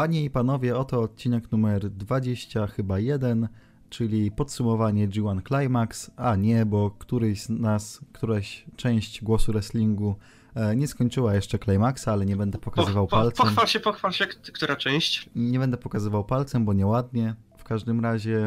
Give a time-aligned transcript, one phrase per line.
[0.00, 3.48] Panie i panowie, oto odcinek numer 20, chyba 1,
[3.90, 10.16] czyli podsumowanie G1 Climax, a nie, bo któryś z nas, któraś część głosu wrestlingu
[10.54, 13.46] e, nie skończyła jeszcze Climaxa, ale nie będę pokazywał po, po, palcem.
[13.46, 15.30] Pochwal się, pochwal się, która część?
[15.36, 17.34] Nie będę pokazywał palcem, bo nieładnie.
[17.58, 18.38] W każdym razie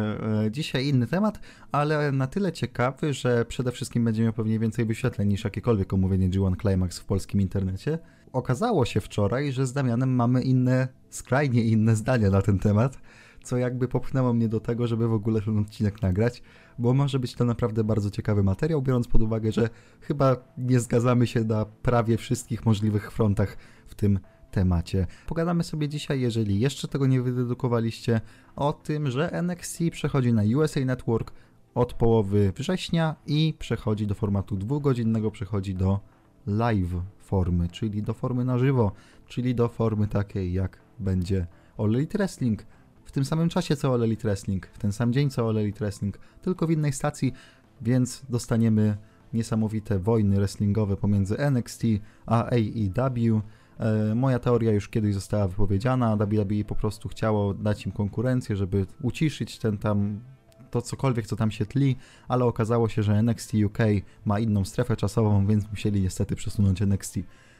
[0.45, 1.39] e, dzisiaj inny temat,
[1.71, 6.29] ale na tyle ciekawy, że przede wszystkim będzie miał pewnie więcej wyświetleń niż jakiekolwiek omówienie
[6.29, 7.99] G1 Climax w polskim internecie.
[8.33, 12.97] Okazało się wczoraj, że z Damianem mamy inne, skrajnie inne zdania na ten temat,
[13.43, 16.41] co jakby popchnęło mnie do tego, żeby w ogóle ten odcinek nagrać,
[16.79, 19.69] bo może być to naprawdę bardzo ciekawy materiał, biorąc pod uwagę, że
[20.01, 24.19] chyba nie zgadzamy się na prawie wszystkich możliwych frontach w tym
[24.51, 25.07] temacie.
[25.27, 28.21] Pogadamy sobie dzisiaj, jeżeli jeszcze tego nie wydedukowaliście,
[28.55, 31.31] o tym, że NXT przechodzi na USA Network
[31.75, 35.99] od połowy września i przechodzi do formatu dwugodzinnego, przechodzi do
[36.47, 36.95] live
[37.33, 38.91] formy, czyli do formy na żywo,
[39.27, 41.47] czyli do formy takiej jak będzie
[41.77, 42.65] All Elite Wrestling
[43.05, 45.79] w tym samym czasie co All Elite Wrestling, w ten sam dzień co All Elite
[45.79, 47.33] Wrestling, tylko w innej stacji,
[47.81, 48.97] więc dostaniemy
[49.33, 51.83] niesamowite wojny wrestlingowe pomiędzy NXT
[52.25, 53.41] a AEW.
[53.79, 56.17] E, Moja teoria już kiedyś została wypowiedziana.
[56.17, 60.19] WWE po prostu chciało dać im konkurencję, żeby uciszyć ten tam
[60.73, 61.95] to cokolwiek, co tam się tli,
[62.27, 63.77] ale okazało się, że NXT UK
[64.25, 67.19] ma inną strefę czasową, więc musieli niestety przesunąć NXT.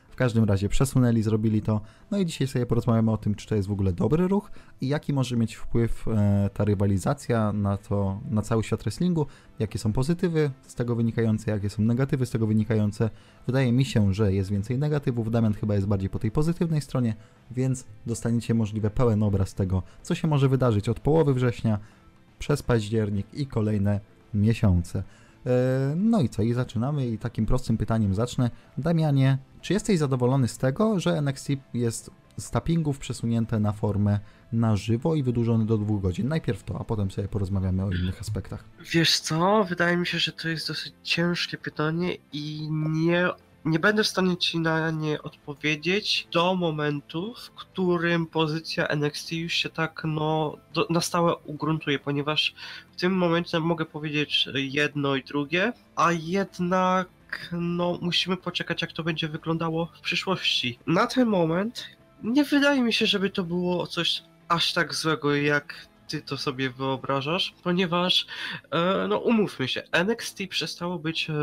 [0.09, 1.81] W każdym razie przesunęli, zrobili to.
[2.11, 4.87] No i dzisiaj sobie porozmawiamy o tym, czy to jest w ogóle dobry ruch i
[4.87, 9.25] jaki może mieć wpływ e, ta rywalizacja na to, na cały świat wrestlingu,
[9.59, 13.09] jakie są pozytywy z tego wynikające, jakie są negatywy z tego wynikające.
[13.47, 17.15] Wydaje mi się, że jest więcej negatywów, Damian chyba jest bardziej po tej pozytywnej stronie,
[17.51, 21.79] więc dostaniecie możliwe pełen obraz tego, co się może wydarzyć od połowy września
[22.43, 23.99] przez październik i kolejne
[24.33, 25.03] miesiące.
[25.45, 28.51] E, No i co, i zaczynamy i takim prostym pytaniem zacznę.
[28.77, 34.19] Damianie, czy jesteś zadowolony z tego, że NXT jest z tappingów przesunięte na formę
[34.53, 36.27] na żywo i wydłużony do dwóch godzin?
[36.27, 38.63] Najpierw to, a potem sobie porozmawiamy o innych aspektach.
[38.91, 43.27] Wiesz co, wydaje mi się, że to jest dosyć ciężkie pytanie i nie,
[43.65, 49.53] nie będę w stanie ci na nie odpowiedzieć do momentu, w którym pozycja NXT już
[49.53, 52.53] się tak no do, na stałe ugruntuje, ponieważ
[52.91, 57.09] w tym momencie mogę powiedzieć jedno i drugie, a jednak
[57.51, 60.79] no musimy poczekać jak to będzie wyglądało w przyszłości.
[60.87, 61.85] Na ten moment
[62.23, 66.69] nie wydaje mi się, żeby to było coś aż tak złego jak ty to sobie
[66.69, 68.25] wyobrażasz, ponieważ
[68.71, 71.33] e, no umówmy się, NXT przestało być e,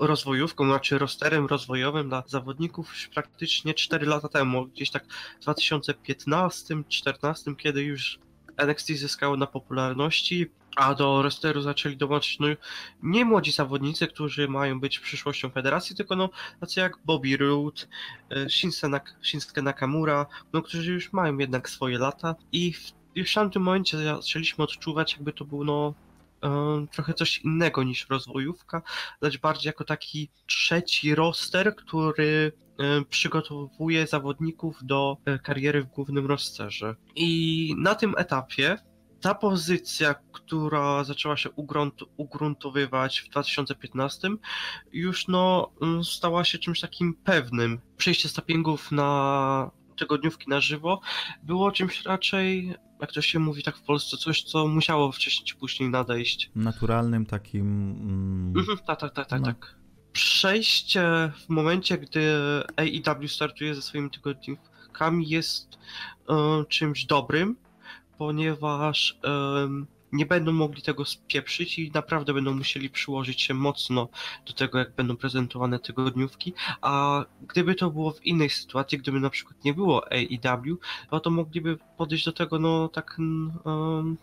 [0.00, 5.04] rozwojówką, znaczy rosterem rozwojowym dla zawodników już praktycznie 4 lata temu, gdzieś tak
[5.40, 8.18] w 2015-2014, kiedy już
[8.56, 12.46] NXT zyskało na popularności, a do rosteru zaczęli dołączyć no,
[13.02, 16.30] nie młodzi zawodnicy, którzy mają być przyszłością federacji, tylko no
[16.60, 17.82] tacy jak Bobby Roode,
[18.30, 23.30] e, Shinsuke, Nak- Shinsuke Nakamura, no, którzy już mają jednak swoje lata i w, już
[23.30, 25.94] w tamtym momencie zaczęliśmy odczuwać jakby to było no
[26.92, 28.82] trochę coś innego niż rozwojówka,
[29.20, 32.52] lecz bardziej jako taki trzeci roster, który
[33.08, 36.94] przygotowuje zawodników do e, kariery w głównym rosterze.
[37.16, 38.78] I na tym etapie
[39.20, 44.28] ta pozycja, która zaczęła się ugrunt, ugruntowywać w 2015,
[44.92, 47.80] już no stała się czymś takim pewnym.
[47.96, 49.70] Przejście z tappingów na
[50.04, 51.00] tygodniówki na żywo
[51.42, 55.56] było czymś raczej, jak to się mówi tak w Polsce, coś, co musiało wcześniej czy
[55.56, 56.50] później nadejść.
[56.54, 57.90] Naturalnym takim...
[57.90, 59.46] Mm, Mhm, tak, tak, tak, tak, No.
[59.46, 59.76] tak.
[60.12, 62.32] Przejście w momencie, gdy
[62.76, 65.78] AEW startuje ze swoimi tygodniówkami jest
[66.28, 67.56] e, czymś dobrym,
[68.18, 69.18] ponieważ
[70.12, 74.08] nie będą mogli tego spieprzyć i naprawdę będą musieli przyłożyć się mocno
[74.46, 79.30] do tego, jak będą prezentowane tygodniówki, a gdyby to było w innej sytuacji, gdyby na
[79.30, 80.76] przykład nie było AEW,
[81.12, 84.16] no to mogliby podejść do tego no tak em,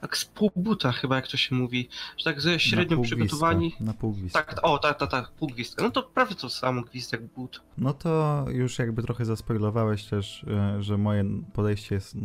[0.00, 3.04] tak z pół buta chyba, jak to się mówi, że tak ze na średnio pół
[3.04, 3.74] przygotowani.
[3.80, 4.42] Na pół gwizdka.
[4.42, 5.82] Tak, o, tak, tak, tak, pół gwizdka.
[5.82, 7.60] No to prawie to samo gwizdek but.
[7.78, 12.16] No to już jakby trochę zaspoilowałeś też, e, że moje podejście jest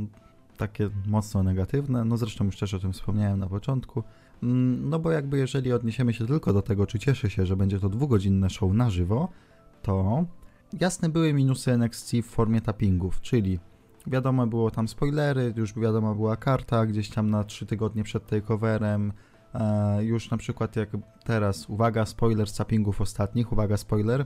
[0.57, 2.05] takie mocno negatywne.
[2.05, 4.03] No zresztą już też o tym wspomniałem na początku.
[4.43, 7.79] Mm, No bo jakby jeżeli odniesiemy się tylko do tego, czy cieszę się, że będzie
[7.79, 9.29] to dwugodzinne show na żywo,
[9.81, 10.25] to
[10.79, 13.59] jasne były minusy NXT w formie tappingów, czyli
[14.07, 19.13] wiadomo było tam spoilery, już wiadomo była karta gdzieś tam na trzy tygodnie przed takeoverem,
[19.53, 20.89] e, już na przykład jak
[21.23, 24.25] teraz, uwaga, spoiler z tappingów ostatnich, uwaga, spoiler,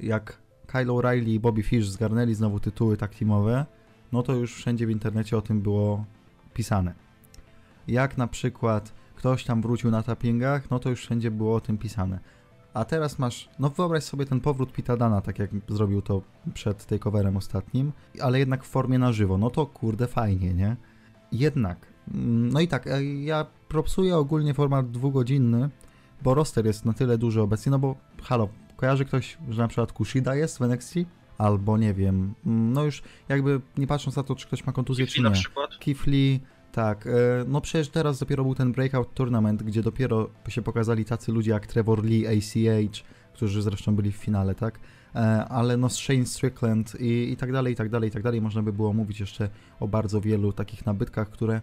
[0.00, 3.66] jak Kyle O'Reilly i Bobby Fish zgarnęli znowu tytuły tak teamowe,
[4.12, 6.04] no to już wszędzie w internecie o tym było
[6.54, 6.94] pisane.
[7.88, 11.78] Jak na przykład ktoś tam wrócił na tappingach, no to już wszędzie było o tym
[11.78, 12.18] pisane.
[12.74, 16.22] A teraz masz, no wyobraź sobie ten powrót Pita Dana, tak jak zrobił to
[16.54, 19.38] przed takeoverem ostatnim, ale jednak w formie na żywo.
[19.38, 20.76] No to kurde fajnie, nie?
[21.32, 21.86] Jednak.
[22.14, 25.70] mm, No i tak, e, ja propsuję ogólnie format dwugodzinny,
[26.22, 29.92] bo roster jest na tyle duży obecnie, no bo halo, kojarzy ktoś, że na przykład
[29.92, 30.94] Kushida jest w NXT?
[31.40, 35.06] Albo nie wiem, mm, no już jakby nie patrząc na to, czy ktoś ma kontuzję,
[35.06, 35.34] czy Czyli na nie.
[35.34, 35.70] przykład.
[36.06, 36.40] Lee,
[36.72, 37.06] tak.
[37.06, 37.10] e,
[37.48, 41.66] No przecież teraz dopiero był ten breakout tournament, gdzie dopiero się pokazali tacy ludzie jak
[41.66, 44.78] Trevor Lee, ACH, którzy zresztą byli w finale, tak?
[45.14, 48.40] E, Ale no Shane Strickland i, i tak dalej, i tak dalej, i tak dalej.
[48.40, 49.50] Można by było mówić jeszcze
[49.80, 51.60] o bardzo wielu takich nabytkach, które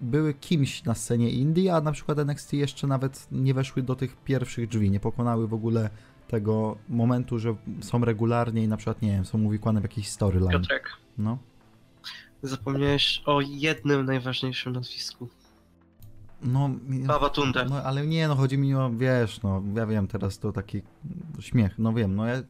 [0.00, 4.16] były kimś na scenie Indie, a na przykład NXT jeszcze nawet nie weszły do tych
[4.16, 5.90] pierwszych drzwi, nie pokonały w ogóle
[6.28, 10.50] tego momentu, że są regularnie i na przykład, nie wiem, są uwikłane w jakiś storyline.
[10.50, 11.38] Piotrek, No.
[12.42, 15.28] zapomniałeś o jednym najważniejszym nazwisku.
[16.42, 16.70] No,
[17.06, 17.64] Baba Tunde.
[17.70, 20.82] No ale nie, no chodzi mi o, wiesz, no ja wiem, teraz to taki
[21.40, 22.42] śmiech, no wiem, no ja...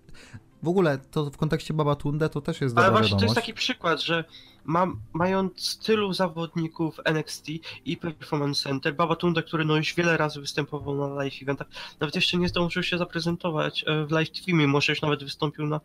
[0.62, 3.36] W ogóle to w kontekście Babatunde to też jest Ale dobra właśnie to wiadomość.
[3.36, 4.24] jest taki przykład, że
[4.64, 7.46] mam, mając tylu zawodników NXT
[7.84, 11.66] i Performance Center, Babatunde, który no już wiele razy występował na live eventach,
[12.00, 15.66] nawet jeszcze nie zdążył się zaprezentować e, w live TV, mimo że już nawet wystąpił
[15.66, 15.80] na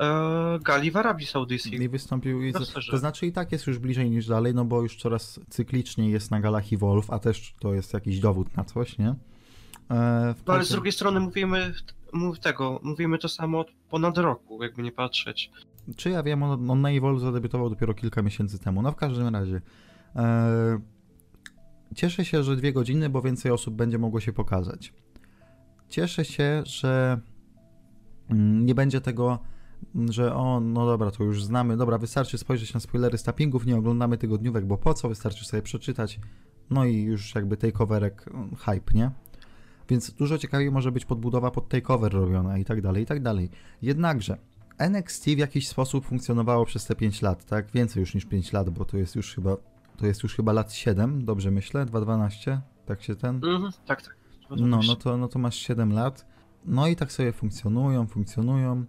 [0.00, 1.82] e, gali w Arabii Saudyjskiej.
[1.82, 4.82] I wystąpił, i to, to znaczy i tak jest już bliżej niż dalej, no bo
[4.82, 8.98] już coraz cykliczniej jest na galach Evolve, a też to jest jakiś dowód na coś,
[8.98, 9.14] nie?
[9.90, 11.74] E, No ale z drugiej strony mówimy
[12.12, 15.50] mów tego, mówimy to samo od ponad roku, jakby nie patrzeć.
[15.96, 18.82] Czy ja wiem, on, on na Evolve zadebiutował dopiero kilka miesięcy temu.
[18.82, 19.60] No w każdym razie.
[20.16, 20.80] E,
[21.94, 24.92] cieszę się, że dwie godziny, bo więcej osób będzie mogło się pokazać.
[25.88, 27.20] Cieszę się, że
[28.30, 29.38] mm, nie będzie tego,
[29.94, 33.66] mm, że o, no dobra, to już znamy, dobra, wystarczy spojrzeć na spoilery z tappingów,
[33.66, 36.20] nie oglądamy tygodniówek, bo po co, wystarczy sobie przeczytać,
[36.70, 39.10] no i już jakby takeoverek, mm, hype, nie?
[39.88, 43.50] Więc dużo ciekawiej może być podbudowa pod takeover robiona i tak dalej, i tak dalej.
[43.82, 44.38] Jednakże,
[44.78, 47.70] NXT w jakiś sposób funkcjonowało przez te 5 lat, tak?
[47.70, 49.56] Więcej już niż 5 lat, bo to jest już chyba,
[49.96, 51.86] to jest już chyba lat 7, dobrze myślę?
[51.86, 52.58] 2.12?
[52.86, 53.36] Tak się ten...
[53.36, 54.16] Mhm, tak, tak.
[54.50, 56.26] No, no to, no to masz 7 lat.
[56.64, 58.84] No i tak sobie funkcjonują, funkcjonują.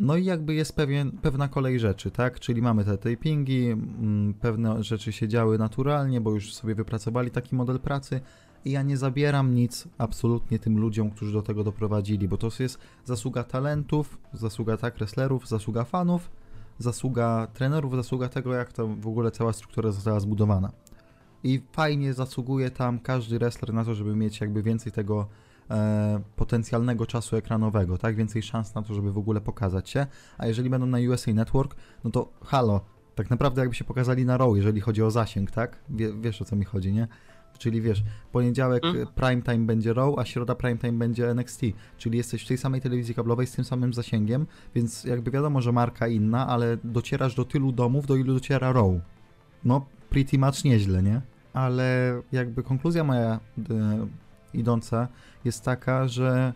[0.00, 2.40] No i jakby jest pewien, pewna kolej rzeczy, tak?
[2.40, 7.54] Czyli mamy te tapingi, mm, pewne rzeczy się działy naturalnie, bo już sobie wypracowali taki
[7.56, 8.20] model pracy
[8.66, 12.78] i ja nie zabieram nic absolutnie tym ludziom, którzy do tego doprowadzili, bo to jest
[13.04, 16.30] zasługa talentów, zasługa tak wrestlerów, zasługa fanów,
[16.78, 20.72] zasługa trenerów, zasługa tego, jak to w ogóle cała struktura została zbudowana.
[21.44, 25.26] I fajnie zasługuje tam każdy wrestler na to, żeby mieć jakby więcej tego
[25.70, 28.16] e, potencjalnego czasu ekranowego, tak?
[28.16, 30.06] Więcej szans na to, żeby w ogóle pokazać się.
[30.38, 32.80] A jeżeli będą na USA Network, no to halo,
[33.14, 35.78] tak naprawdę jakby się pokazali na Raw, jeżeli chodzi o zasięg, tak?
[35.90, 37.08] Wie, wiesz o co mi chodzi, nie?
[37.58, 39.06] Czyli wiesz, poniedziałek Mhm.
[39.14, 41.60] prime time będzie Raw, a środa prime time będzie NXT.
[41.98, 45.72] Czyli jesteś w tej samej telewizji kablowej z tym samym zasięgiem, więc jakby wiadomo, że
[45.72, 48.92] marka inna, ale docierasz do tylu domów, do ilu dociera Raw.
[49.64, 51.20] No, pretty much nieźle, nie?
[51.52, 54.06] Ale jakby konkluzja moja e,
[54.54, 55.08] idąca
[55.44, 56.52] jest taka, że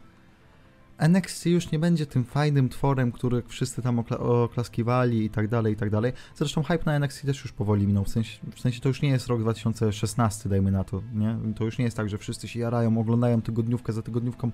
[1.00, 5.72] NXT już nie będzie tym fajnym tworem, który wszyscy tam okla- oklaskiwali i tak dalej,
[5.72, 6.12] i tak dalej.
[6.34, 9.08] Zresztą hype na NXT też już powoli minął, w sensie, w sensie to już nie
[9.08, 11.36] jest rok 2016, dajmy na to, nie?
[11.56, 14.50] To już nie jest tak, że wszyscy się jarają, oglądają tygodniówkę za tygodniówką,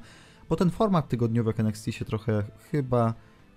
[0.48, 3.14] bo ten format tygodniówek NXT się trochę chyba,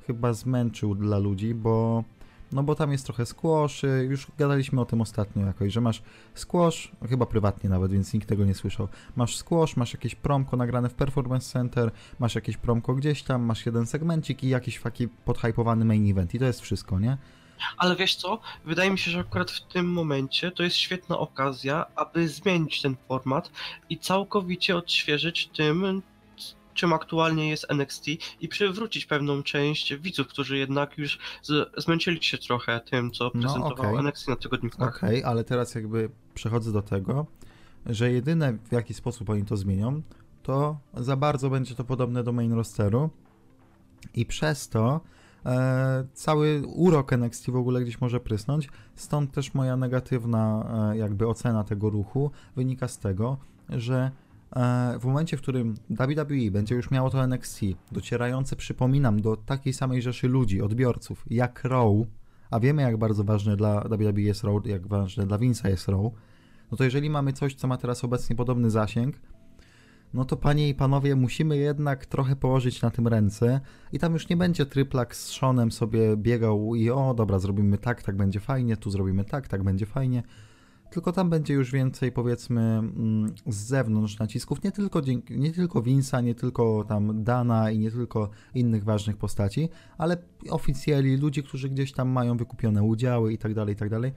[0.08, 2.04] chyba zmęczył dla ludzi, bo
[2.52, 6.02] no bo tam jest trochę squash, y, już gadaliśmy o tym ostatnio jakoś, że masz
[6.34, 8.88] squash, chyba prywatnie nawet, więc nikt tego nie słyszał.
[9.16, 13.66] Masz squash, masz jakieś promko nagrane w Performance Center, masz jakieś promko gdzieś tam, masz
[13.66, 17.18] jeden segmencik i jakiś taki podhypowany main event i to jest wszystko, nie?
[17.78, 18.40] Ale wiesz co?
[18.66, 22.96] Wydaje mi się, że akurat w tym momencie to jest świetna okazja, aby zmienić ten
[23.08, 23.52] format
[23.90, 26.02] i całkowicie odświeżyć tym,
[26.80, 28.06] czym aktualnie jest NXT
[28.42, 31.20] i przywrócić pewną część widzów, którzy jednak już
[31.78, 34.00] zmęczyli się trochę tym, co No, prezentowało okej.
[34.00, 34.98] NXT na tygodniówkach.
[34.98, 37.26] Okej, ale teraz jakby przechodzę do tego,
[37.86, 40.02] że jedyne w jaki sposób oni to zmienią,
[40.44, 43.10] to za bardzo będzie to podobne do main rosteru
[44.14, 45.02] i przez to
[45.46, 51.28] e, cały urok NXT w ogóle gdzieś może prysnąć, stąd też moja negatywna e, jakby
[51.28, 53.38] ocena tego ruchu wynika z tego,
[53.70, 54.12] że
[55.00, 60.02] w momencie, w którym WWE będzie już miało to NXT, docierające, przypominam, do takiej samej
[60.02, 61.94] rzeszy ludzi, odbiorców, jak Raw,
[62.52, 66.12] a wiemy jak bardzo ważne dla WWE jest Raw, jak ważne dla Vince'a jest Raw,
[66.72, 69.16] no to jeżeli mamy coś, co ma teraz obecnie podobny zasięg,
[70.14, 74.30] no to panie i panowie, musimy jednak trochę położyć na tym ręce i tam już
[74.30, 78.78] nie będzie tryplak z Seanem sobie biegał i o, dobra, zrobimy tak, tak będzie fajnie,
[78.78, 80.24] tu zrobimy tak, tak będzie fajnie,
[80.90, 86.24] tylko tam będzie już więcej powiedzmy mm, z zewnątrz nacisków, nie tylko, nie tylko Vince'a,
[86.24, 90.18] nie tylko tam Dana i nie tylko innych ważnych postaci, ale
[90.50, 94.14] oficjeli, ludzi, którzy gdzieś tam mają wykupione udziały i tak dalej, i tak dalej.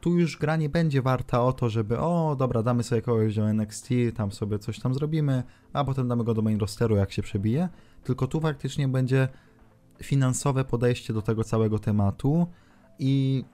[0.00, 3.50] Tu już gra nie będzie warta o to, żeby o, dobra, damy sobie kogoś do
[3.50, 7.22] NXT, tam sobie coś tam zrobimy, a potem damy go do main rosteru, jak się
[7.22, 7.68] przebije,
[8.04, 9.28] tylko tu faktycznie będzie
[10.02, 12.46] finansowe podejście do tego całego tematu
[12.98, 13.44] i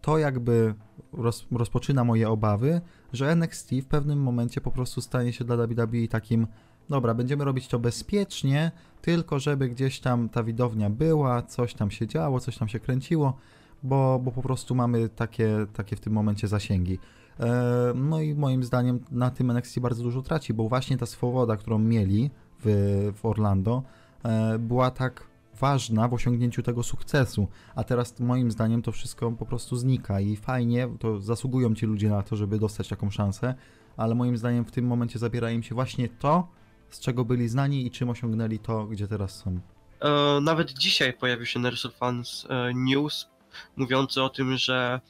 [0.00, 0.74] to jakby
[1.12, 2.80] roz, rozpoczyna moje obawy,
[3.12, 6.46] że NXT w pewnym momencie po prostu stanie się dla WWE takim
[6.90, 12.06] dobra, będziemy robić to bezpiecznie, tylko żeby gdzieś tam ta widownia była, coś tam się
[12.06, 13.36] działo, coś tam się kręciło,
[13.82, 16.98] bo, bo po prostu mamy takie, takie w tym momencie zasięgi.
[17.40, 21.56] E, no i moim zdaniem na tym NXT bardzo dużo traci, bo właśnie ta swoboda,
[21.56, 22.30] którą mieli
[22.64, 23.82] w, w Orlando,
[24.24, 25.29] e, była tak
[25.60, 30.36] ważna w osiągnięciu tego sukcesu, a teraz moim zdaniem to wszystko po prostu znika i
[30.36, 33.54] fajnie, to zasługują ci ludzie na to, żeby dostać taką szansę,
[33.96, 36.48] ale moim zdaniem w tym momencie zabiera im się właśnie to,
[36.88, 39.60] z czego byli znani i czym osiągnęli to, gdzie teraz są.
[40.00, 43.30] E, nawet dzisiaj pojawił się Nersul Fans e, News
[43.76, 45.00] mówiący o tym, że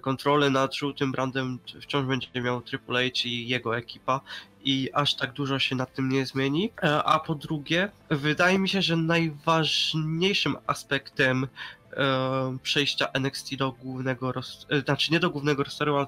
[0.00, 4.20] kontrolę nad żółtym brandem wciąż będzie miał Triple H i jego ekipa
[4.64, 6.72] i aż tak dużo się nad tym nie zmieni.
[6.82, 11.46] E, a po drugie, wydaje mi się, że najważniejszym aspektem
[11.92, 14.32] e, przejścia NXT do głównego,
[14.70, 16.06] e, znaczy nie do głównego rosteru,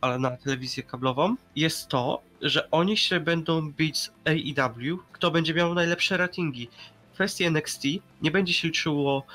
[0.00, 5.54] ale, na telewizję kablową, jest to, że oni się będą bić z AEW, kto będzie
[5.54, 6.68] miał najlepsze ratingi.
[7.10, 7.82] W kwestii NXT
[8.22, 9.26] nie będzie się liczyło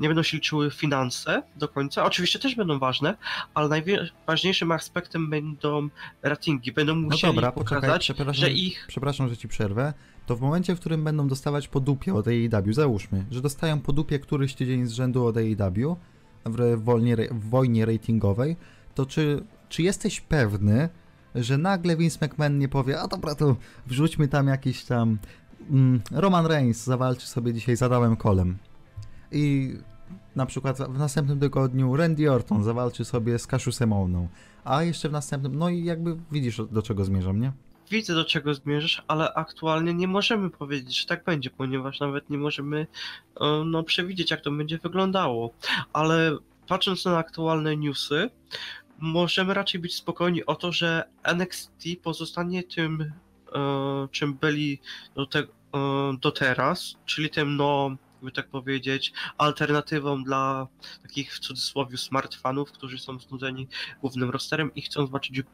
[0.00, 2.04] nie będą się liczyły finanse do końca.
[2.04, 3.16] Oczywiście też będą ważne,
[3.54, 5.88] ale najważniejszym aspektem będą
[6.22, 6.72] ratingi.
[6.72, 8.84] Będą no musieli no dobra, pokazać, poczekaj, że ich...
[8.88, 9.94] Przepraszam, że ci przerwę.
[10.26, 13.92] To w momencie, w którym będą dostawać po dupie od AEW, załóżmy, że dostają po
[13.92, 15.96] dupie któryś tydzień z rzędu od AEW
[16.44, 18.56] w, wolnie, w wojnie ratingowej,
[18.94, 20.88] to czy, czy jesteś pewny,
[21.34, 25.18] że nagle Vince McMahon nie powie, a dobra, to wrzućmy tam jakiś tam
[25.70, 28.58] mm, Roman Reigns zawalczy sobie dzisiaj z Adamem Kolem
[29.32, 29.74] i
[30.36, 34.28] na przykład w następnym tygodniu Randy Orton zawalczy sobie z Kaszusem Owną,
[34.64, 37.52] a jeszcze w następnym, no i jakby widzisz do czego zmierzam, nie?
[37.90, 42.38] Widzę do czego zmierzasz, ale aktualnie nie możemy powiedzieć, że tak będzie, ponieważ nawet nie
[42.38, 42.86] możemy
[43.40, 45.50] e, no, przewidzieć jak to będzie wyglądało.
[45.92, 46.36] Ale
[46.68, 48.30] patrząc na aktualne newsy,
[48.98, 53.12] możemy raczej być spokojni o to, że NXT pozostanie tym,
[53.54, 54.80] e, czym byli
[55.14, 55.46] do, te, e,
[56.20, 60.68] do teraz, czyli tym no jakby tak powiedzieć, alternatywą dla
[61.02, 63.68] takich w cudzysłowie smartfanów, którzy są znudzeni
[64.00, 65.44] głównym rosterem i chcą zobaczyć e,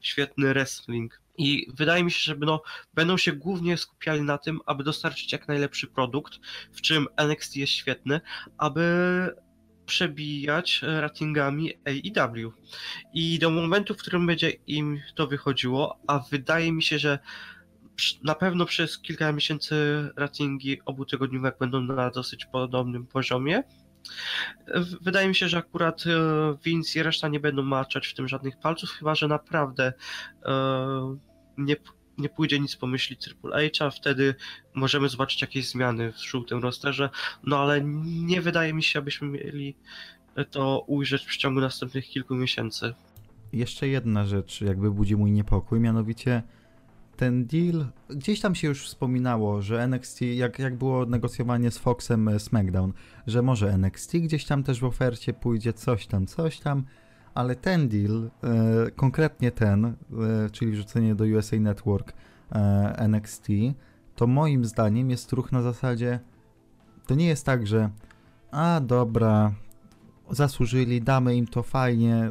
[0.00, 1.20] świetny wrestling.
[1.38, 2.62] I wydaje mi się, że no,
[2.94, 6.34] będą się głównie skupiali na tym, aby dostarczyć jak najlepszy produkt,
[6.72, 8.20] w czym NXT jest świetny,
[8.58, 8.84] aby
[9.86, 12.52] przebijać ratingami AEW.
[13.14, 17.18] I do momentu, w którym będzie im to wychodziło, a wydaje mi się, że
[18.24, 19.74] na pewno przez kilka miesięcy
[20.16, 23.62] ratingi obu tygodniówek będą na dosyć podobnym poziomie.
[25.00, 26.10] Wydaje mi się, że akurat e,
[26.64, 29.92] Vince i reszta nie będą maczać w tym żadnych palców, chyba że naprawdę
[30.44, 31.16] e,
[31.58, 31.76] nie,
[32.18, 34.34] nie pójdzie nic pomyśli Triple H, a wtedy
[34.74, 37.10] możemy zobaczyć jakieś zmiany w żółtym rosterze,
[37.44, 39.76] no ale nie wydaje mi się, abyśmy mieli
[40.50, 42.94] to ujrzeć w ciągu następnych kilku miesięcy.
[43.52, 46.42] Jeszcze jedna rzecz jakby budzi mój niepokój, mianowicie
[47.22, 52.28] ten deal, gdzieś tam się już wspominało, że NXT, jak, jak było negocjowanie z Foxem
[52.28, 52.92] e, SmackDown,
[53.26, 56.84] że może NXT gdzieś tam też w ofercie pójdzie coś tam, coś tam,
[57.34, 59.94] ale ten deal, e, konkretnie ten, e,
[60.52, 62.12] czyli wrzucenie do USA Network
[62.52, 62.58] e,
[63.08, 63.46] NXT,
[64.16, 66.20] to moim zdaniem jest ruch na zasadzie,
[67.06, 67.90] to nie jest tak, że
[68.50, 69.52] a dobra,
[70.30, 72.30] zasłużyli, damy im to fajnie,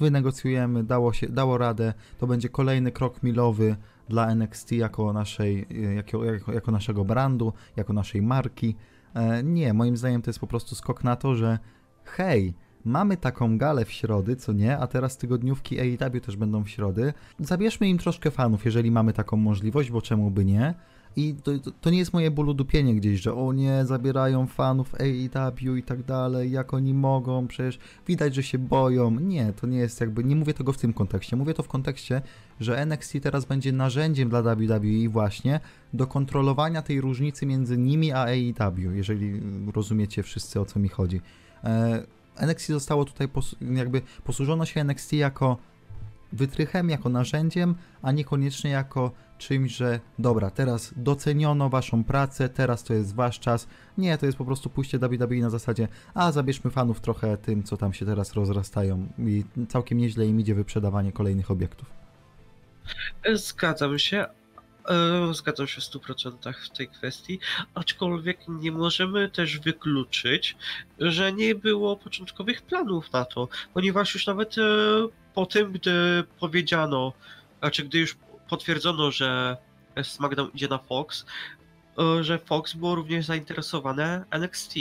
[0.00, 3.76] wynegocjujemy, dało, się, dało radę, to będzie kolejny krok milowy
[4.08, 8.76] dla NXT jako, naszej, jako, jako, jako naszego brandu, jako naszej marki.
[9.14, 11.58] E, nie, moim zdaniem to jest po prostu skok na to, że
[12.04, 16.68] hej, mamy taką galę w środy, co nie, a teraz tygodniówki AEW też będą w
[16.68, 17.12] środy.
[17.38, 20.74] Zabierzmy im troszkę fanów, jeżeli mamy taką możliwość, bo czemu by nie.
[21.16, 25.76] I to, to, nie jest moje bólu dupienie gdzieś, że o nie, zabierają fanów AEW
[25.76, 29.10] i tak dalej, jak oni mogą, przecież widać, że się boją.
[29.10, 32.22] Nie, to nie jest jakby, nie mówię tego w tym kontekście, mówię to w kontekście,
[32.60, 35.60] że NXT teraz będzie narzędziem dla WWE właśnie
[35.92, 39.40] do kontrolowania tej różnicy między nimi a AEW, jeżeli
[39.74, 41.20] rozumiecie wszyscy o co mi chodzi.
[41.64, 42.02] E,
[42.36, 43.28] NXT zostało tutaj,
[43.60, 45.56] jakby posłużono się NXT jako
[46.32, 52.94] wytrychem, jako narzędziem, a niekoniecznie jako czymś, że dobra, teraz doceniono waszą pracę, teraz to
[52.94, 53.68] jest wasz czas.
[53.98, 57.76] Nie, to jest po prostu pójście WWE na zasadzie, a zabierzmy fanów trochę tym, co
[57.76, 61.88] tam się teraz rozrastają i całkiem nieźle im idzie wyprzedawanie kolejnych obiektów.
[63.34, 64.26] Zgadzam się.
[64.88, 67.38] e, Zgadzam się w 100% w tej kwestii,
[67.74, 70.56] aczkolwiek nie możemy też wykluczyć,
[70.98, 74.62] że nie było początkowych planów na to, ponieważ już nawet e,
[75.34, 77.12] po tym, gdy powiedziano,
[77.60, 78.16] znaczy gdy już
[78.48, 79.56] potwierdzono, że
[80.02, 81.26] SmackDown idzie na Fox,
[81.98, 84.76] e, że Fox było również zainteresowane NXT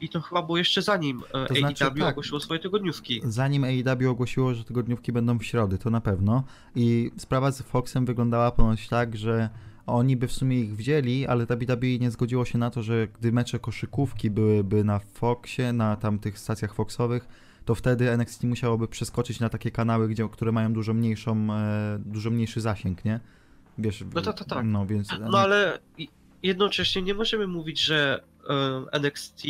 [0.00, 2.12] i to chyba było jeszcze zanim e, To znaczy, AEW tak.
[2.12, 3.20] ogłosiło swoje tygodniówki.
[3.24, 6.44] Zanim AEW ogłosiło, że tygodniówki będą w środę, to na pewno.
[6.74, 9.48] I sprawa z Foxem wyglądała ponoć tak, że
[9.86, 13.32] oni by w sumie ich wzięli, ale WWE nie zgodziło się na to, że gdy
[13.32, 17.28] mecze koszykówki byłyby na Foxie, na tamtych stacjach Foxowych,
[17.68, 22.30] to wtedy NXT musiałoby przeskoczyć na takie kanały, gdzie, które mają dużo mniejszą, e, dużo
[22.30, 23.20] mniejszy zasięg, nie?
[23.78, 24.64] Wiesz, No tak, tak, tak.
[24.64, 25.08] No więc.
[25.30, 25.78] No ale
[26.42, 29.42] jednocześnie nie możemy mówić, że e, NXT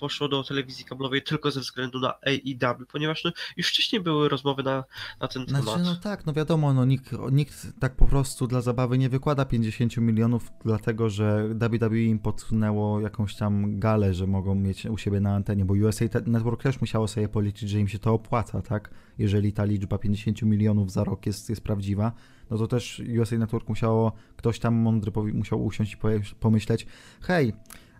[0.00, 4.62] poszło do telewizji kablowej tylko ze względu na AEW, ponieważ no, już wcześniej były rozmowy
[4.62, 4.84] na,
[5.20, 5.62] na ten temat.
[5.62, 9.44] Znaczy, no tak, no wiadomo, no nikt, nikt tak po prostu dla zabawy nie wykłada
[9.44, 15.20] 50 milionów, dlatego że WWE im podsunęło jakąś tam galę, że mogą mieć u siebie
[15.20, 18.90] na antenie, bo USA Network też musiało sobie policzyć, że im się to opłaca, tak?
[19.18, 22.12] Jeżeli ta liczba 50 milionów za rok jest, jest prawdziwa,
[22.50, 25.96] no to też USA Network musiało, ktoś tam mądry musiał usiąść i
[26.40, 26.86] pomyśleć,
[27.20, 27.52] hej,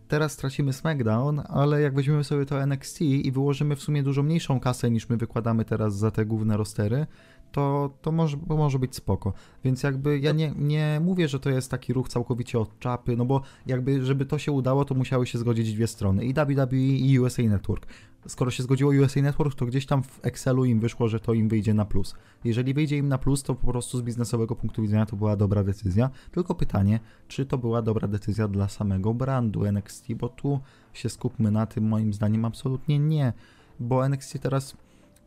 [0.09, 4.61] teraz stracimy SmackDown, ale jak weźmiemy sobie to NXT i wyłożymy w sumie dużo mniejszą
[4.61, 7.07] kasę niż my wykładamy teraz za te główne rostery,
[7.53, 9.33] to, to może, bo może być spoko.
[9.65, 13.25] Więc jakby ja nie, nie mówię, że to jest taki ruch całkowicie od czapy, no
[13.25, 17.19] bo jakby, żeby to się udało, to musiały się zgodzić dwie strony, i WWE i
[17.19, 17.87] USA Network.
[18.27, 21.49] Skoro się zgodziło USA Network, to gdzieś tam w Excelu im wyszło, że to im
[21.49, 22.15] wyjdzie na plus.
[22.45, 25.65] Jeżeli wyjdzie im na plus, to po prostu z biznesowego punktu widzenia to była dobra
[25.65, 26.11] decyzja.
[26.33, 30.61] Tylko pytanie, czy to była dobra decyzja dla samego brandu NXT, bo tu
[30.93, 33.33] się skupmy na tym, moim zdaniem absolutnie nie.
[33.81, 34.77] Bo NXT teraz,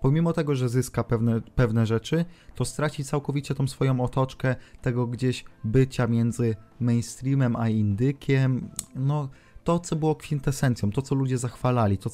[0.01, 2.25] pomimo tego, że zyska pewne, pewne rzeczy,
[2.55, 8.69] to straci całkowicie tą swoją otoczkę tego gdzieś bycia między mainstreamem a indykiem.
[8.95, 9.29] No,
[9.63, 12.09] to, co było kwintesencją, to, co ludzie zachwalali, to,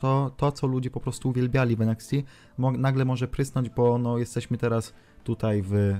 [0.00, 2.12] to, to, co ludzie po prostu uwielbiali w NXT,
[2.58, 4.92] nagle może prysnąć, bo no, jesteśmy teraz
[5.24, 5.94] tutaj w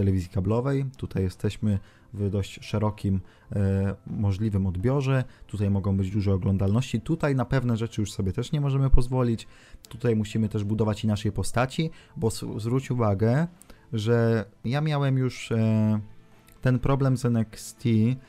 [0.00, 1.78] telewizji kablowej, tutaj jesteśmy
[2.14, 3.20] w dość szerokim
[3.52, 8.52] e, możliwym odbiorze, tutaj mogą być duże oglądalności, tutaj na pewne rzeczy już sobie też
[8.52, 9.46] nie możemy pozwolić,
[9.88, 13.46] tutaj musimy też budować inaczej postaci, bo zwróć uwagę,
[13.92, 16.00] że ja miałem już e,
[16.62, 17.82] ten problem z NXT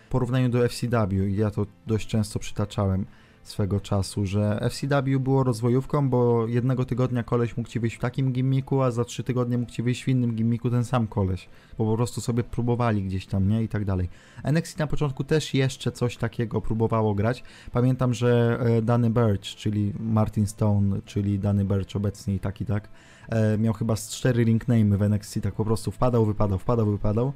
[0.07, 3.05] w porównaniu do FCW i ja to dość często przytaczałem
[3.43, 8.31] swego czasu, że FCW było rozwojówką, bo jednego tygodnia koleś mógł ci wyjść w takim
[8.31, 11.85] gimmiku, a za trzy tygodnie mógł ci wyjść w innym gimmiku ten sam koleś, bo
[11.85, 13.63] po prostu sobie próbowali gdzieś tam, nie?
[13.63, 14.09] I tak dalej.
[14.43, 17.43] NXT na początku też jeszcze coś takiego próbowało grać.
[17.71, 22.65] Pamiętam, że e, Danny Birch, czyli Martin Stone, czyli Danny Birch obecnie i tak i
[22.65, 22.89] tak,
[23.29, 26.85] e, miał chyba z cztery ring name'y w NXT, tak po prostu wpadał, wypadał, wpadał,
[26.85, 27.33] wypadał.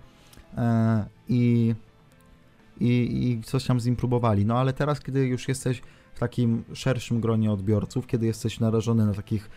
[0.57, 1.75] E, I
[2.79, 4.45] i, i coś tam z nim próbowali.
[4.45, 5.81] No ale teraz, kiedy już jesteś
[6.13, 9.49] w takim szerszym gronie odbiorców, kiedy jesteś narażony na takich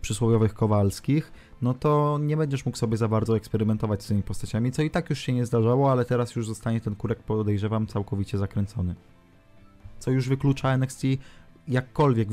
[0.00, 4.82] przysłowiowych kowalskich, no to nie będziesz mógł sobie za bardzo eksperymentować z tymi postaciami, co
[4.82, 8.94] i tak już się nie zdarzało, ale teraz już zostanie ten kurek, podejrzewam, całkowicie zakręcony.
[9.98, 11.02] Co już wyklucza NXT
[11.68, 12.32] jakkolwiek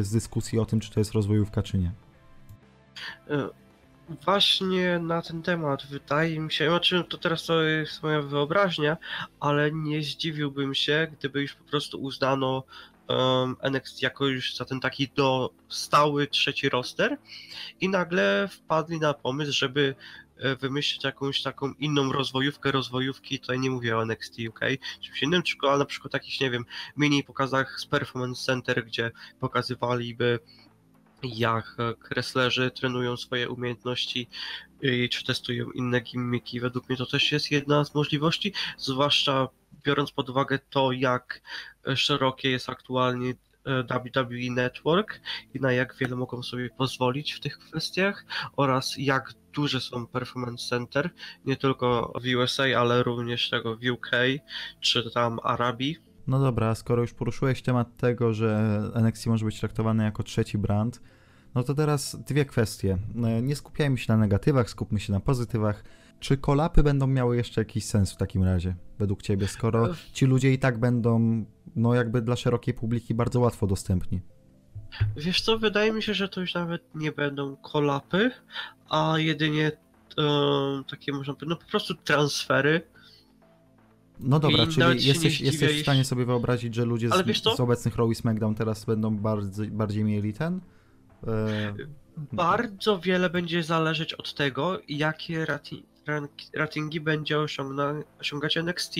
[0.00, 1.92] z dyskusji o tym, czy to jest rozwojówka, czy nie.
[4.08, 8.96] Właśnie na ten temat wydaje mi się, znaczy to teraz to jest moja wyobraźnia,
[9.40, 12.64] ale nie zdziwiłbym się, gdyby już po prostu uznano
[13.08, 17.18] um, NXT jako już za ten taki do stały trzeci roster
[17.80, 19.94] i nagle wpadli na pomysł, żeby
[20.36, 24.60] e, wymyślić jakąś taką inną rozwojówkę, rozwojówki, tutaj nie mówię o NXT UK,
[25.00, 26.64] czymś innym, tylko na przykład takich, nie wiem,
[26.96, 30.38] mini pokazach z Performance Center, gdzie pokazywaliby
[31.24, 34.28] jak e, wrestlerzy trenują swoje umiejętności
[34.82, 36.60] i czy testują inne gimmiki.
[36.60, 39.48] Według mnie to też jest jedna z możliwości, zwłaszcza
[39.84, 41.40] biorąc pod uwagę to, jak
[41.88, 43.34] e, szerokie jest aktualnie
[43.64, 45.20] e, WWE Network
[45.54, 48.24] i na jak wiele mogą sobie pozwolić w tych kwestiach
[48.56, 51.10] oraz jak duże są Performance Center,
[51.44, 54.10] nie tylko w USA, ale również tego w UK
[54.80, 55.96] czy tam Arabii.
[56.26, 61.00] No dobra, skoro już poruszyłeś temat tego, że NXT może być traktowany jako trzeci brand,
[61.54, 62.98] no to teraz dwie kwestie.
[63.24, 65.84] E, Nie skupiajmy się na negatywach, skupmy się na pozytywach.
[66.20, 70.52] Czy kolapy będą miały jeszcze jakiś sens w takim razie, według ciebie, skoro ci ludzie
[70.52, 71.44] i tak będą,
[71.76, 74.20] no jakby dla szerokiej publiki bardzo łatwo dostępni?
[75.16, 78.30] Wiesz co, wydaje mi się, że to już nawet nie będą kolapy,
[78.88, 79.72] a jedynie
[80.90, 82.80] takie można powiedzieć, no po prostu transfery
[84.20, 87.96] No dobra, czyli jesteś, jesteś w stanie jeśli- sobie wyobrazić, że ludzie z, z obecnych
[87.96, 90.60] Raw i SmackDown teraz będą bardziej, bardziej mieli ten?
[91.26, 91.74] E,
[92.32, 98.94] Bardzo wiele będzie zależeć od tego, jakie rati rank ratingi będzie osiągna osiągać NXT.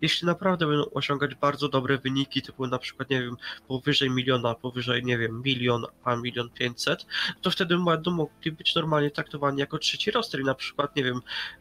[0.00, 3.36] Jeśli naprawdę będą osiągać bardzo dobre wyniki, typu na przykład, nie wiem,
[3.68, 7.06] powyżej miliona, powyżej, nie wiem, milion, a milion pięćset,
[7.42, 11.20] to wtedy będą mogli być normalnie traktowani jako trzeci roster i na przykład, nie wiem,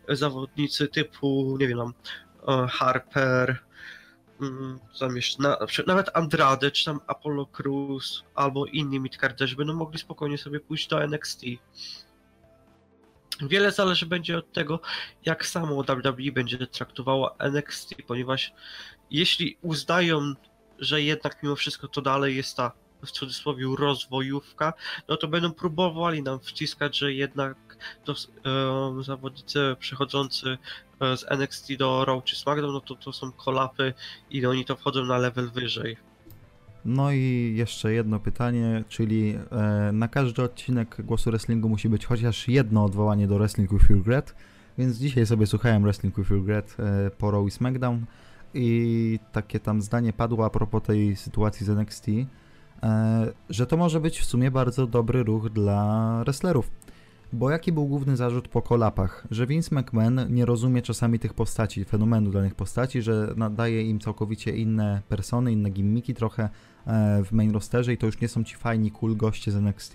[0.09, 1.79] zawodnicy typu, nie wiem,
[2.47, 3.66] e, Harper,
[4.41, 9.99] mm, tam jeszcze, na, nawet Andrade, czy tam Apollo Cruz, albo inni midcarderzy będą mogli
[9.99, 11.41] spokojnie sobie pójść do NXT.
[13.41, 14.79] Wiele zależy będzie od tego,
[15.25, 18.53] jak samo WWE będzie traktowało NXT, ponieważ
[19.11, 20.33] jeśli uznają,
[20.79, 22.71] że jednak mimo wszystko to dalej jest ta
[23.05, 24.73] w cudzysłowie rozwojówka,
[25.07, 30.57] no to będą próbowali nam wciskać, że jednak to e, zawodnicy przechodzący
[30.99, 33.93] e, z NXT do Raw czy SmackDown, no to to są kolapy
[34.29, 35.97] i oni to wchodzą na level wyżej.
[36.85, 42.47] No i jeszcze jedno pytanie, czyli e, na każdy odcinek Głosu Wrestlingu musi być chociaż
[42.47, 44.35] jedno odwołanie do Wrestling with Regret,
[44.77, 48.05] więc dzisiaj sobie słuchałem Wrestling with Regret e, po Raw i SmackDown
[48.53, 52.05] i takie tam zdanie padło a propos tej sytuacji z NXT,
[53.49, 56.71] że to może być w sumie bardzo dobry ruch dla wrestlerów.
[57.33, 59.27] Bo jaki był główny zarzut po kolapach?
[59.31, 64.57] Że Vince McMahon nie rozumie czasami tych postaci, fenomenu danych postaci, że nadaje im całkowicie
[64.57, 66.49] inne persony, inne gimmiki trochę
[66.87, 69.93] e, w main rosterze i to już nie są ci fajni, cool goście z NXT.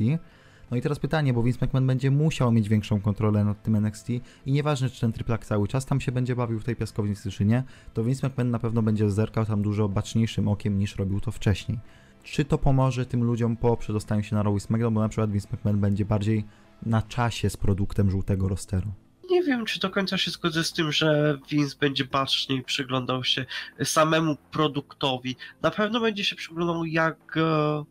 [0.71, 4.09] No i teraz pytanie, bo Vince McMahon będzie musiał mieć większą kontrolę nad tym NXT
[4.47, 7.45] i nieważne, czy ten triplak cały czas tam się będzie bawił w tej piaskownicy, czy
[7.45, 7.62] nie,
[7.95, 11.79] to Vince McMahon na pewno będzie zerkał tam dużo baczniejszym okiem niż robił to wcześniej.
[12.23, 15.31] Czy to pomoże tym ludziom po przedostaniu się na Raw i SmackDown, bo na przykład
[15.31, 16.45] Vince McMahon będzie bardziej
[16.87, 18.93] na czasie z produktem żółtego rosteru?
[19.31, 23.47] Nie wiem, czy do końca się zgodzę z tym, że Vince będzie baczniej przyglądał się
[23.85, 25.37] samemu produktowi.
[25.63, 27.85] Na pewno będzie się przyglądał, jak, e,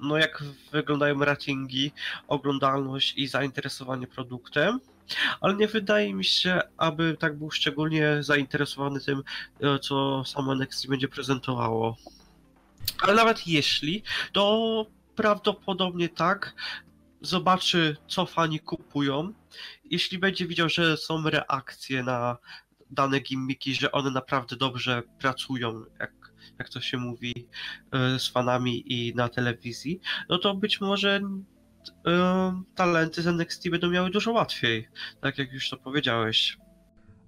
[0.00, 1.92] no jak wyglądają ratingi,
[2.28, 4.80] oglądalność i zainteresowanie produktem.
[5.40, 9.22] Ale nie wydaje mi się, aby tak był szczególnie zainteresowany tym,
[9.60, 11.96] e, co samo NXT będzie prezentowało.
[13.00, 16.54] Ale nawet jeśli, to prawdopodobnie tak,
[17.20, 19.32] zobaczy, co fani kupują.
[19.84, 22.36] Jeśli będzie widział, że są reakcje na
[22.90, 26.12] dane gimmiki, że one naprawdę dobrze pracują, jak,
[26.58, 27.48] jak to się mówi,
[27.92, 31.20] e, z fanami i na telewizji, no to być może
[32.06, 34.88] e, talenty z NXT będą miały dużo łatwiej,
[35.20, 36.58] tak jak już to powiedziałeś.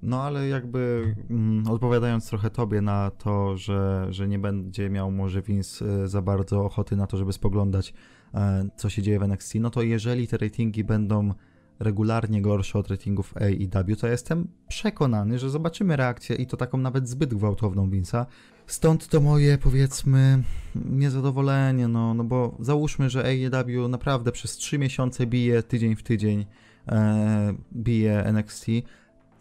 [0.03, 5.43] No ale jakby mm, odpowiadając trochę tobie na to, że, że nie będzie miał może
[5.43, 7.95] Vince e, za bardzo ochoty na to, żeby spoglądać
[8.35, 11.35] e, co się dzieje w NXT, no to jeżeli te ratingi będą
[11.81, 17.09] regularnie gorsze od ratingów AEW, to jestem przekonany, że zobaczymy reakcję i to taką nawet
[17.09, 18.27] zbyt gwałtowną Vince'a.
[18.67, 20.43] Stąd to moje, powiedzmy,
[20.75, 26.47] niezadowolenie, no, no bo załóżmy, że AEW naprawdę przez 3 miesiące bije tydzień w tydzień,
[26.89, 28.67] e, bije NXT,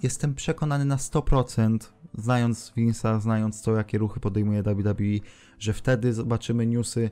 [0.04, 1.78] jestem przekonany na 100%,
[2.18, 5.20] znając Vince'a, znając to, jakie ruchy podejmuje WWE,
[5.60, 7.10] że wtedy zobaczymy newsy,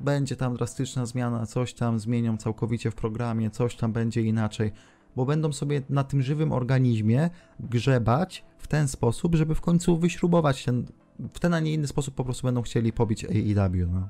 [0.00, 4.72] będzie tam drastyczna zmiana, coś tam zmienią całkowicie w programie, coś tam będzie inaczej,
[5.16, 10.64] bo będą sobie na tym żywym organizmie grzebać w ten sposób, żeby w końcu wyśrubować
[10.64, 10.86] ten,
[11.32, 14.08] w ten, a nie inny sposób po prostu będą chcieli pobić AEW, no.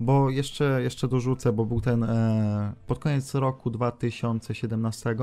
[0.00, 5.16] Bo jeszcze, jeszcze dorzucę, bo był ten e, pod koniec roku 2017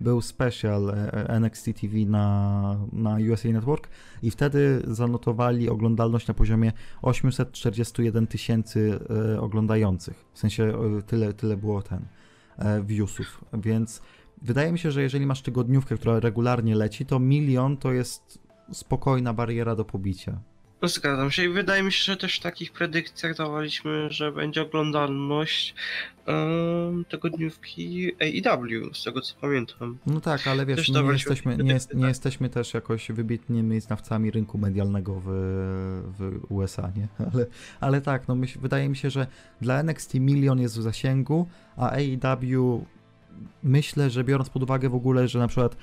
[0.00, 3.88] był special e, NXT TV na, na USA Network
[4.22, 8.98] i wtedy zanotowali oglądalność na poziomie 841 tysięcy
[9.34, 10.24] e, oglądających.
[10.32, 12.04] W sensie e, tyle, tyle było ten
[12.58, 14.02] e, viewsów, więc
[14.42, 18.38] wydaje mi się, że jeżeli masz tygodniówkę, która regularnie leci, to milion to jest
[18.72, 20.40] spokojna bariera do pobicia.
[20.82, 25.74] Zgadzam się i wydaje mi się, że też w takich predykcjach dawaliśmy, że będzie oglądalność
[26.26, 29.98] um, tygodniówki AEW, z tego co pamiętam.
[30.06, 32.08] No tak, ale wiesz, Też nie jesteśmy, nie, jest, nie tak.
[32.08, 35.28] jesteśmy też jakoś wybitnymi znawcami rynku medialnego w,
[36.18, 37.08] w USA, nie?
[37.32, 37.46] Ale,
[37.80, 39.26] ale tak, no myśl, wydaje mi się, że
[39.60, 42.84] dla NXT milion jest w zasięgu, a AEW
[43.62, 45.76] myślę, że biorąc pod uwagę w ogóle, że na przykład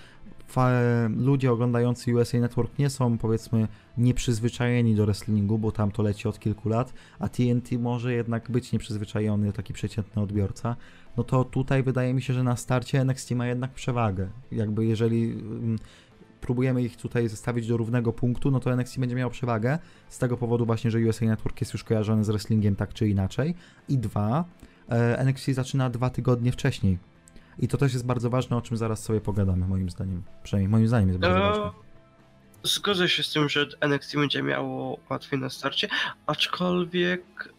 [1.18, 6.40] ludzie oglądający USA Network nie są powiedzmy nieprzyzwyczajeni do wrestlingu, bo tam to leci od
[6.40, 10.76] kilku lat, a TNT może jednak być nieprzyzwyczajony, taki przeciętny odbiorca,
[11.18, 14.30] no to tutaj wydaje mi się, że na starcie NXT ma jednak przewagę.
[14.52, 15.78] Jakby jeżeli mm,
[16.42, 19.80] próbujemy ich tutaj zestawić do równego punktu, no to NXT będzie miało przewagę
[20.10, 23.56] z tego powodu właśnie, że USA Network jest już kojarzony z wrestlingiem tak czy inaczej.
[23.90, 24.46] I dwa,
[24.90, 26.98] e, NXT zaczyna dwa tygodnie wcześniej.
[27.60, 30.24] I to też jest bardzo ważne, o czym zaraz sobie pogadamy, moim zdaniem.
[30.44, 31.72] Przynajmniej moim zdaniem jest bardzo Eee, ważne.
[32.64, 35.88] Zgodzę się z tym, że NXT będzie miało łatwiej na starcie,
[36.26, 37.54] aczkolwiek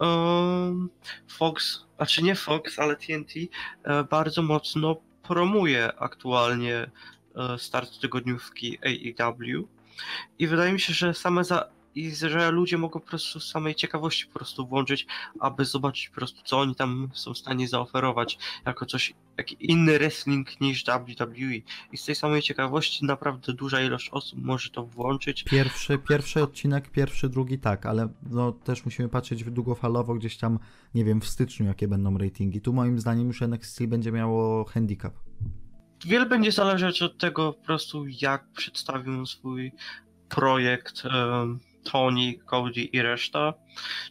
[0.00, 0.88] um,
[1.28, 3.34] Fox, a czy nie Fox, ale TNT
[3.82, 6.90] e, bardzo mocno promuje aktualnie
[7.36, 9.68] e, start tygodniówki AEW
[10.38, 13.74] i wydaje mi się, że same za i że ludzie mogą po prostu z samej
[13.74, 15.06] ciekawości po prostu włączyć,
[15.40, 19.98] aby zobaczyć po prostu co oni tam są w stanie zaoferować jako coś, jaki inny
[19.98, 21.56] wrestling niż WWE.
[21.92, 25.44] I z tej samej ciekawości naprawdę duża ilość osób może to włączyć.
[25.44, 30.58] Pierwszy, pierwszy odcinek, pierwszy, drugi tak, ale no też musimy patrzeć długofalowo gdzieś tam,
[30.94, 32.60] nie wiem, w styczniu jakie będą ratingi.
[32.60, 35.14] Tu moim zdaniem już NXT będzie miało handicap.
[36.06, 39.72] Wiele będzie zależeć od tego po prostu jak przedstawią swój
[40.28, 43.54] projekt um, Tony, Cody i reszta,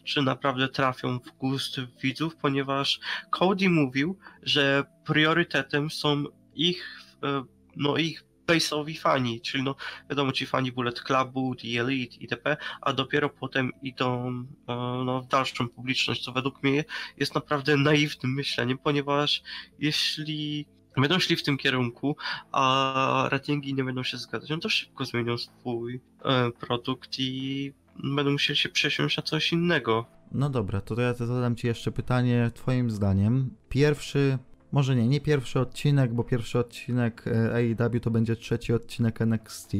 [0.04, 7.44] czy naprawdę trafią w gust widzów, ponieważ Cody mówił, że priorytetem są ich, e,
[7.76, 9.74] no ich base'owi fani, czyli no
[10.10, 14.28] wiadomo ci fani Bullet Clubu, The Elite itp., a dopiero potem idą
[14.68, 16.84] e, no, w dalszą publiczność, co według mnie
[17.16, 19.42] jest naprawdę naiwnym myśleniem, ponieważ
[19.78, 20.66] jeśli
[21.00, 22.16] będą szli w tym kierunku,
[22.52, 27.72] a ratingi nie będą się zgadzać, no to szybko zmienią swój e, produkt i
[28.04, 30.06] będą musieli się przesiąść na coś innego.
[30.32, 33.50] No dobra, to ja zadam Ci jeszcze pytanie, Twoim zdaniem.
[33.68, 34.38] Pierwszy,
[34.72, 39.72] może nie, nie pierwszy odcinek, bo pierwszy odcinek e, AEW to będzie trzeci odcinek NXT,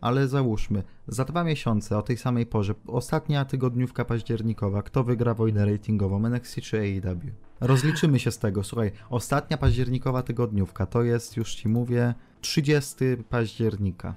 [0.00, 5.66] ale załóżmy, za dwa miesiące o tej samej porze, ostatnia tygodniówka październikowa, kto wygra wojnę
[5.66, 7.20] ratingową, NXT czy AEW?
[7.60, 8.64] Rozliczymy się z tego.
[8.64, 12.94] Słuchaj, ostatnia październikowa tygodniówka to jest, już ci mówię, 30
[13.28, 14.14] października.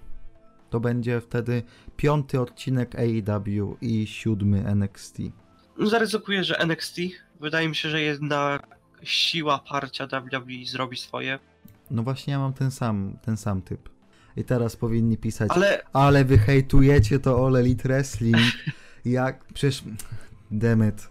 [0.69, 1.63] To będzie wtedy
[1.97, 5.17] piąty odcinek AEW i siódmy NXT.
[5.79, 6.97] Zaryzykuję, że NXT.
[7.39, 8.67] Wydaje mi się, że jednak
[9.03, 11.39] siła parcia WWE zrobi swoje.
[11.91, 13.89] No właśnie ja mam ten sam, ten sam typ.
[14.37, 18.37] I teraz powinni pisać, ale, ale wy hejtujecie to All Elite Wrestling.
[19.05, 19.83] Jak, przecież,
[20.51, 21.09] demet.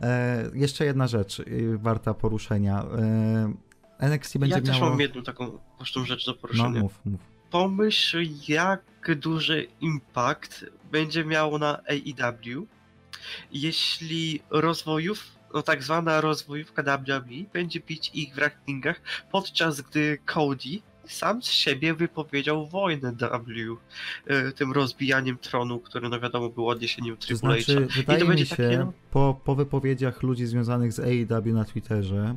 [0.00, 2.82] E, jeszcze jedna rzecz y, warta poruszenia.
[2.82, 4.72] E, NXT będzie ja miało...
[4.72, 6.68] też mam jedną taką ważną rzecz do poruszenia.
[6.68, 7.20] No mów, mów.
[7.50, 8.84] Pomyśl, jak
[9.16, 12.66] duży impact będzie miało na AEW,
[13.52, 20.82] jeśli rozwojów, no tak zwana rozwojówka WWE będzie bić ich w rankingach, podczas gdy Cody
[21.10, 23.76] sam z siebie wypowiedział wojnę W
[24.26, 27.96] e, tym rozbijaniem tronu, który no wiadomo był odniesieniem Triple to znaczy, H'a.
[27.96, 28.86] Wydaje mi się, takie...
[29.10, 32.36] po, po wypowiedziach ludzi związanych z AEW na Twitterze,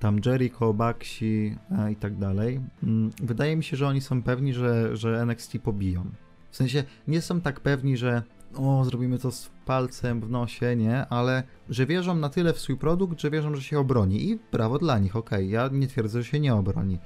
[0.00, 4.54] tam Jericho, Baxi e, i tak dalej, mm, wydaje mi się, że oni są pewni,
[4.54, 6.10] że, że NXT pobiją.
[6.50, 8.22] W sensie nie są tak pewni, że
[8.56, 12.76] o, zrobimy to z palcem w nosie, nie, ale że wierzą na tyle w swój
[12.76, 15.50] produkt, że wierzą, że się obroni i brawo dla nich, okej, okay.
[15.50, 16.98] ja nie twierdzę, że się nie obroni.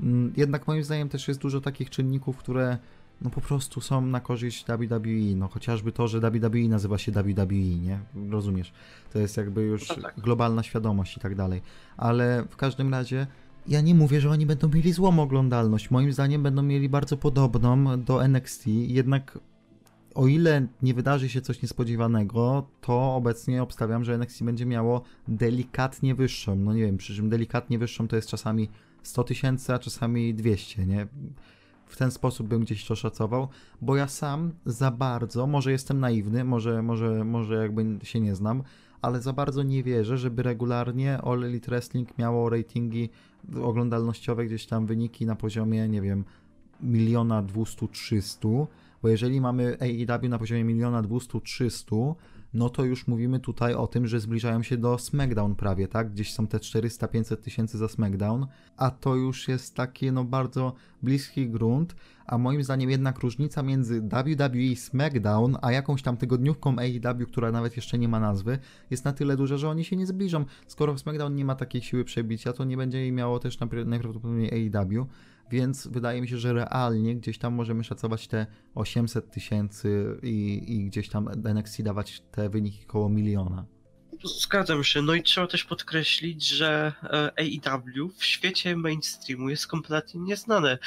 [0.00, 2.78] Mm, jednak moim zdaniem też jest dużo takich czynników, które
[3.22, 7.54] no po prostu są na korzyść WWE, no chociażby to, że WWE nazywa się WWE,
[7.54, 7.98] nie?
[8.30, 8.72] Rozumiesz?
[9.12, 10.20] To jest jakby już no tak.
[10.20, 11.62] globalna świadomość i tak dalej.
[11.96, 13.26] Ale w każdym razie
[13.66, 15.90] ja nie mówię, że oni będą mieli złą oglądalność.
[15.90, 19.38] Moim zdaniem będą mieli bardzo podobną do NXT, jednak
[20.14, 26.14] o ile nie wydarzy się coś niespodziewanego, to obecnie obstawiam, że NXT będzie miało delikatnie
[26.14, 26.56] wyższą.
[26.56, 28.68] No nie wiem, przy czym delikatnie wyższą to jest czasami
[29.04, 31.06] 100 tysięcy, a czasami 200, nie?
[31.86, 33.48] W ten sposób bym gdzieś to szacował,
[33.82, 38.62] bo ja sam za bardzo, może jestem naiwny, może, może, może jakby się nie znam,
[39.02, 43.10] ale za bardzo nie wierzę, żeby regularnie All Elite Wrestling miało ratingi
[43.62, 46.24] oglądalnościowe, gdzieś tam wyniki na poziomie, nie wiem,
[46.80, 48.66] miliona dwustu, trzystu,
[49.02, 52.16] bo jeżeli mamy AEW na poziomie miliona dwustu, trzystu,
[52.54, 56.12] no to już mówimy tutaj o tym, że zbliżają się do SmackDown prawie, tak?
[56.12, 61.50] Gdzieś są te 400-500 tysięcy za SmackDown, a to już jest taki no bardzo bliski
[61.50, 61.94] grunt,
[62.26, 67.52] a moim zdaniem jednak różnica między WWE i SmackDown, a jakąś tam tygodniówką AEW, która
[67.52, 68.58] nawet jeszcze nie ma nazwy,
[68.90, 70.44] jest na tyle duża, że oni się nie zbliżą.
[70.66, 75.06] Skoro SmackDown nie ma takiej siły przebicia, to nie będzie jej miało też najprawdopodobniej AEW,
[75.50, 80.84] więc wydaje mi się, że realnie gdzieś tam możemy szacować te 800 tysięcy i, i
[80.84, 83.66] gdzieś tam NXT dawać te wyniki koło miliona.
[84.24, 85.02] Zgadzam się.
[85.02, 90.78] No i trzeba też podkreślić, że e, AEW w świecie mainstreamu jest kompletnie nieznane.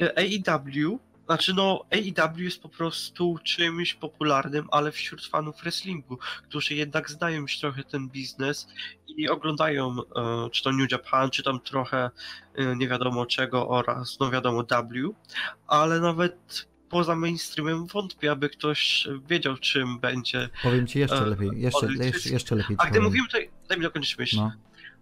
[0.00, 6.74] E, AEW znaczy no, AEW jest po prostu czymś popularnym, ale wśród fanów wrestlingu, którzy
[6.74, 8.68] jednak znają już trochę ten biznes
[9.08, 12.10] i oglądają e, czy to New Japan, czy tam trochę
[12.54, 15.14] e, nie wiadomo czego oraz no wiadomo W,
[15.66, 20.48] ale nawet poza mainstreamem wątpię, aby ktoś wiedział czym będzie.
[20.62, 22.76] Powiem ci jeszcze e, lepiej, jeszcze, jeszcze, jeszcze lepiej.
[22.80, 24.36] A gdy mówimy tutaj, daj mi dokończyć myśl.
[24.36, 24.52] No.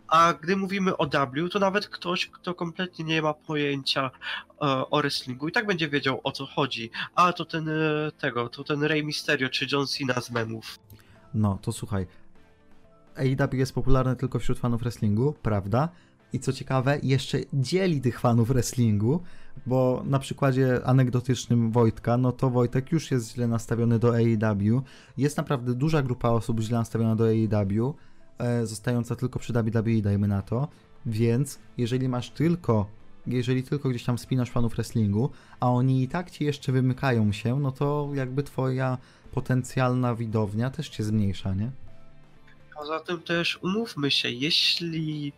[0.08, 4.10] A gdy mówimy o W, to nawet ktoś, kto kompletnie nie ma pojęcia
[4.50, 4.56] e,
[4.90, 6.90] o wrestlingu i tak będzie wiedział o co chodzi.
[7.14, 7.72] A to ten e,
[8.18, 10.78] tego, to ten Rey Mysterio czy John Cena z memów.
[11.34, 12.06] No, to słuchaj.
[13.16, 15.88] AEW jest popularne tylko wśród fanów wrestlingu, prawda?
[16.32, 19.22] I co ciekawe, jeszcze dzieli tych fanów wrestlingu,
[19.66, 24.82] bo na przykładzie anegdotycznym Wojtka, no to Wojtek już jest źle nastawiony do AEW.
[25.16, 27.94] Jest naprawdę duża grupa osób źle nastawiona do AEW,
[28.64, 30.68] zostająca tylko przy WWE, dajmy na to.
[31.06, 32.86] Więc jeżeli masz tylko,
[33.26, 37.60] jeżeli tylko gdzieś tam wspinasz fanów wrestlingu, a oni i tak ci jeszcze wymykają się,
[37.60, 38.98] no to jakby twoja
[39.32, 41.70] potencjalna widownia też cię zmniejsza, nie?
[42.74, 45.32] Poza tym też umówmy się, jeśli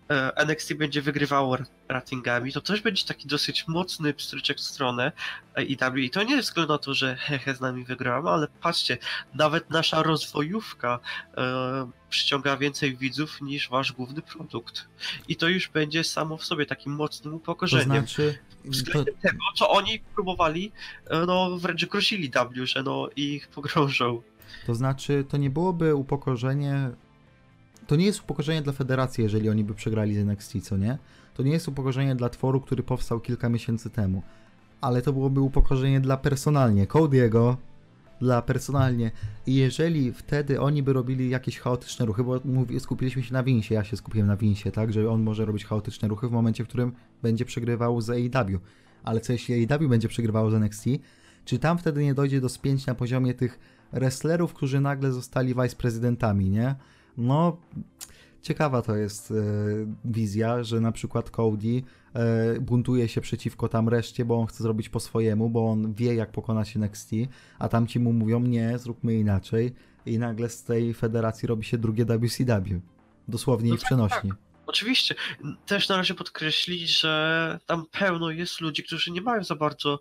[0.35, 5.11] NXT będzie wygrywało ratingami, to też będzie taki dosyć mocny pstryczek w stronę
[5.55, 8.97] AEW i to nie jest względu na to, że hehe z nami wygramy, ale patrzcie,
[9.33, 10.99] nawet nasza rozwojówka
[11.37, 14.87] e, przyciąga więcej widzów niż wasz główny produkt.
[15.27, 17.87] I to już będzie samo w sobie takim mocnym To upokorzeniem.
[17.87, 20.71] znaczy, to, Względem tego, co oni próbowali,
[21.09, 24.21] e, no wręcz grozili W, że no ich pogrążą.
[24.65, 26.89] To znaczy, to nie byłoby upokorzenie.
[27.87, 30.97] To nie jest upokorzenie dla federacji, jeżeli oni by przegrali z NXT, co nie?
[31.33, 34.23] To nie jest upokorzenie dla tworu, który powstał kilka miesięcy temu.
[34.81, 37.55] Ale to byłoby upokorzenie dla personalnie Cody'ego,
[38.21, 39.11] dla personalnie.
[39.47, 43.75] I jeżeli wtedy oni by robili jakieś chaotyczne ruchy, bo mówi, skupiliśmy się na Vincie,
[43.75, 46.67] ja się skupiłem na Vincie, tak, że on może robić chaotyczne ruchy w momencie, w
[46.67, 46.91] którym
[47.23, 48.59] będzie przegrywał z AEW.
[49.03, 50.85] Ale co jeśli AEW będzie przegrywało z NXT?
[51.45, 53.59] Czy tam wtedy nie dojdzie do spięć na poziomie tych
[53.93, 56.75] wrestlerów, którzy nagle zostali vice-prezydentami, nie?
[57.17, 57.57] No,
[58.41, 59.35] ciekawa to jest e,
[60.05, 64.89] wizja, że na przykład Cody e, buntuje się przeciwko tam reszcie, bo on chce zrobić
[64.89, 67.11] po swojemu, bo on wie jak pokonać NXT,
[67.59, 69.73] a tamci mu mówią nie, zróbmy inaczej
[70.05, 72.81] i nagle z tej federacji robi się drugie WCW.
[73.27, 74.31] Dosłownie No i tak, przenośnie.
[74.65, 75.15] Oczywiście.
[75.65, 79.99] Też należy podkreślić, że tam pełno jest ludzi, którzy nie mają za bardzo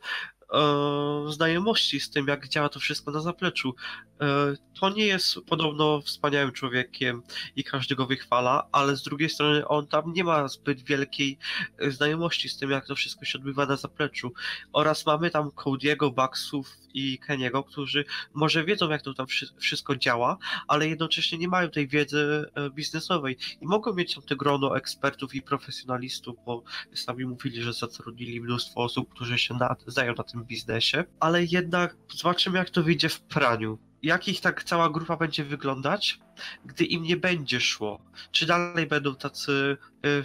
[1.28, 3.74] znajomości z tym, jak działa to wszystko na zapleczu.
[4.20, 7.22] E, to nie jest podobno wspaniałym człowiekiem
[7.56, 11.38] i każdy go wychwala, ale z drugiej strony on tam nie ma zbyt wielkiej
[11.78, 14.32] e, znajomości z tym, jak to wszystko się odbywa na zapleczu.
[14.72, 19.96] Oraz mamy tam Cody'ego, Bucksów i Keniego, którzy może wiedzą, jak to tam wszy- wszystko
[19.96, 24.76] działa, ale jednocześnie nie mają tej wiedzy e, biznesowej i mogą mieć tam te grono
[24.76, 26.62] ekspertów i profesjonalistów, bo
[26.94, 31.96] sami mówili, że zatrudnili mnóstwo osób, którzy się na, znają na tym biznesie, ale jednak
[32.16, 33.78] zobaczymy, jak to wyjdzie w praniu.
[34.02, 36.20] Jak ich tak cała grupa będzie wyglądać,
[36.64, 38.00] gdy im nie będzie szło?
[38.32, 39.76] Czy dalej będą tacy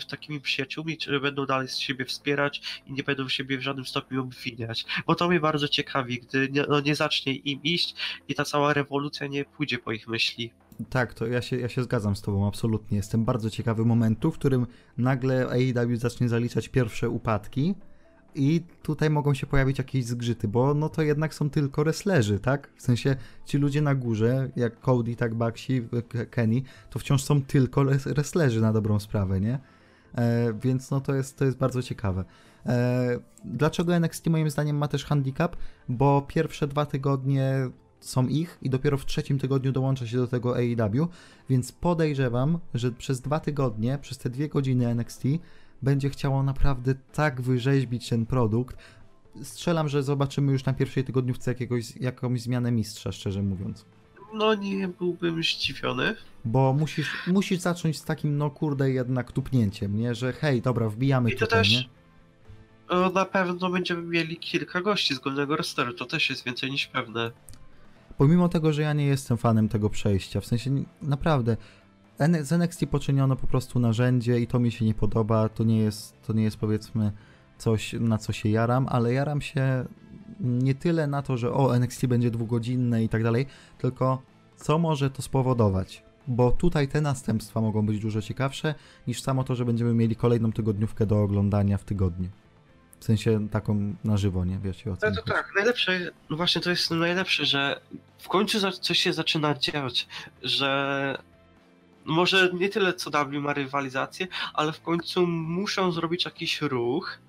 [0.01, 4.21] y, takimi przyjaciółmi, czy będą dalej siebie wspierać i nie będą siebie w żadnym stopniu
[4.21, 4.85] obwiniać?
[5.07, 7.95] Bo to mnie bardzo ciekawi, gdy nie, no, nie zacznie im iść
[8.27, 10.51] i ta cała rewolucja nie pójdzie po ich myśli.
[10.89, 12.97] Tak, to ja się, ja się zgadzam z Tobą, absolutnie.
[12.97, 17.75] Jestem bardzo ciekawy momentu, w którym nagle AEW zacznie zaliczać pierwsze upadki
[18.35, 22.71] i tutaj mogą się pojawić jakieś zgrzyty, bo no to jednak są tylko wrestlerzy, tak?
[22.75, 25.87] W sensie ci ludzie na górze, jak Cody, tak Baxi,
[26.29, 29.59] Kenny, to wciąż są tylko wres- wrestlerzy na dobrą sprawę, nie?
[30.15, 32.25] E, więc no to jest, to jest bardzo ciekawe.
[32.65, 35.55] E, dlaczego NXT moim zdaniem ma też handicap?
[35.89, 37.69] Bo pierwsze dwa tygodnie
[37.99, 41.07] są ich i dopiero w trzecim tygodniu dołącza się do tego AEW,
[41.49, 45.23] więc podejrzewam, że przez dwa tygodnie, przez te dwie godziny NXT
[45.85, 48.77] będzie chciało naprawdę tak wyrzeźbić ten produkt.
[49.43, 53.85] Strzelam, że zobaczymy już na pierwszej tygodniówce jakiegoś, jakąś zmianę mistrza, szczerze mówiąc.
[54.33, 56.15] No nie byłbym zdziwiony.
[56.45, 60.15] Bo musisz, musisz zacząć z takim, no kurde, jednak tupnięciem, nie?
[60.15, 61.89] Że hej, dobra, wbijamy I to tutaj, też nie?
[62.97, 66.87] e, na pewno będziemy mieli kilka gości z głównego rosteru, to też jest więcej niż
[66.87, 67.31] pewne.
[68.17, 70.71] Pomimo tego, że ja nie jestem fanem tego przejścia, w sensie
[71.01, 71.57] naprawdę
[72.41, 76.21] z NXT poczyniono po prostu narzędzie i to mi się nie podoba, to nie jest,
[76.27, 77.11] to nie jest powiedzmy
[77.57, 79.85] coś, na co się jaram, ale jaram się
[80.39, 83.45] nie tyle na to, że o, NXT będzie dwugodzinne i tak dalej,
[83.77, 84.21] tylko
[84.55, 86.03] co może to spowodować.
[86.27, 88.75] Bo tutaj te następstwa mogą być dużo ciekawsze
[89.07, 92.29] niż samo to, że będziemy mieli kolejną tygodniówkę do oglądania w tygodniu.
[92.99, 94.59] W sensie taką na żywo, nie?
[94.59, 97.81] Wiecie o co No to tak, najlepsze, no właśnie to jest najlepsze, że
[98.19, 100.07] w końcu coś się zaczyna dziać,
[100.43, 101.17] że
[102.05, 107.19] może nie tyle co W ma rywalizację, ale w końcu muszą zrobić jakiś ruch,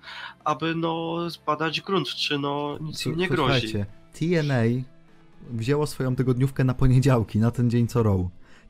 [0.43, 3.73] aby no zbadać grunt, czy no nic im nie grozi.
[4.13, 4.63] TNA
[5.49, 8.19] wzięło swoją tygodniówkę na poniedziałki, na ten dzień co Raw.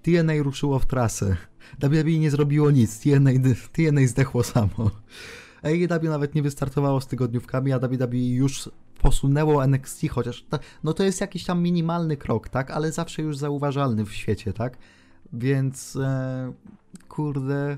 [0.02, 1.38] TNA ruszyło w trasę.
[1.80, 3.32] WWE nie zrobiło nic, TNA,
[3.72, 4.92] TNA zdechło samo.
[5.64, 8.70] AEW nawet nie wystartowało z tygodniówkami, a WWE już
[9.02, 12.72] posunęło NXT, chociaż ta, no to jest jakiś tam minimalny krok, tak?
[12.72, 14.78] Ale zawsze już zauważalny w świecie, tak?
[15.34, 16.54] Więc e,
[17.10, 17.78] kurde,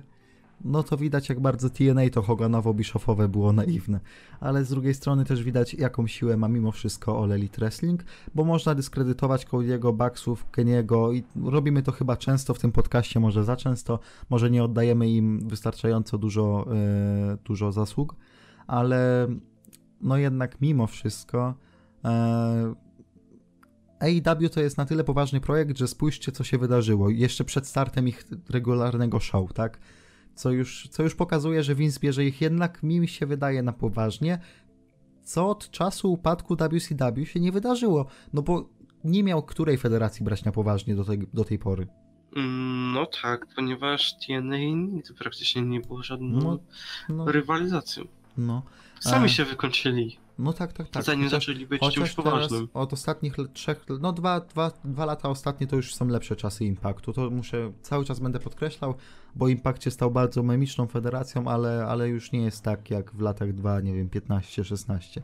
[0.66, 4.00] no to widać jak bardzo TNA to Hoganowo-Bischofowe było naiwne.
[4.40, 8.04] Ale z drugiej strony też widać jaką siłę ma mimo wszystko All Elite Wrestling,
[8.36, 13.44] bo można dyskredytować Cody'ego, Bucksów, Keniego i robimy to chyba często w tym podcaście, może
[13.44, 18.16] za często, może nie oddajemy im wystarczająco dużo, e, dużo zasług,
[18.68, 19.28] ale
[20.02, 21.54] no jednak mimo wszystko
[22.06, 22.89] e,
[24.00, 28.08] AEW to jest na tyle poważny projekt, że spójrzcie, co się wydarzyło jeszcze przed startem
[28.08, 29.80] ich regularnego show, tak?
[30.36, 34.40] Co już, co już pokazuje, że Vince bierze ich jednak, mi się wydaje, na poważnie,
[35.24, 38.70] co od czasu upadku WCW się nie wydarzyło, no bo
[39.04, 41.88] nie miał której federacji brać na poważnie do tej, do tej pory.
[42.36, 46.60] Mm, No tak, ponieważ TNA nigdy praktycznie nie było żadną No,
[47.10, 48.04] no, rywalizacją.
[48.38, 48.64] no,
[49.00, 51.04] Sami E, się wykończyli, no tak, tak, tak.
[51.04, 52.68] zanim Chociaż- zaczęli być czymś poważnym.
[52.74, 57.14] od ostatnich trzech, no dwa, dwa, dwa lata ostatnie to już są lepsze czasy Impaktu.
[57.14, 58.96] To muszę, cały czas będę podkreślał,
[59.36, 63.22] bo Impact się stał bardzo memiczną federacją, ale, ale już nie jest tak jak w
[63.22, 65.22] latach 2, nie wiem, 15-16,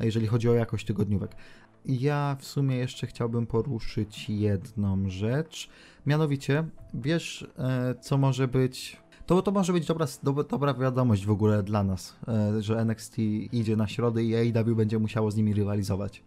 [0.00, 1.36] jeżeli chodzi o jakość tygodniówek.
[1.84, 5.68] Ja w sumie jeszcze chciałbym poruszyć jedną rzecz,
[6.06, 8.96] mianowicie, wiesz, e, co może być
[9.26, 10.06] to, to może być dobra,
[10.50, 13.18] dobra, wiadomość w ogóle dla nas, e, że NXT
[13.52, 16.22] idzie na środę i AEW będzie musiało z nimi rywalizować.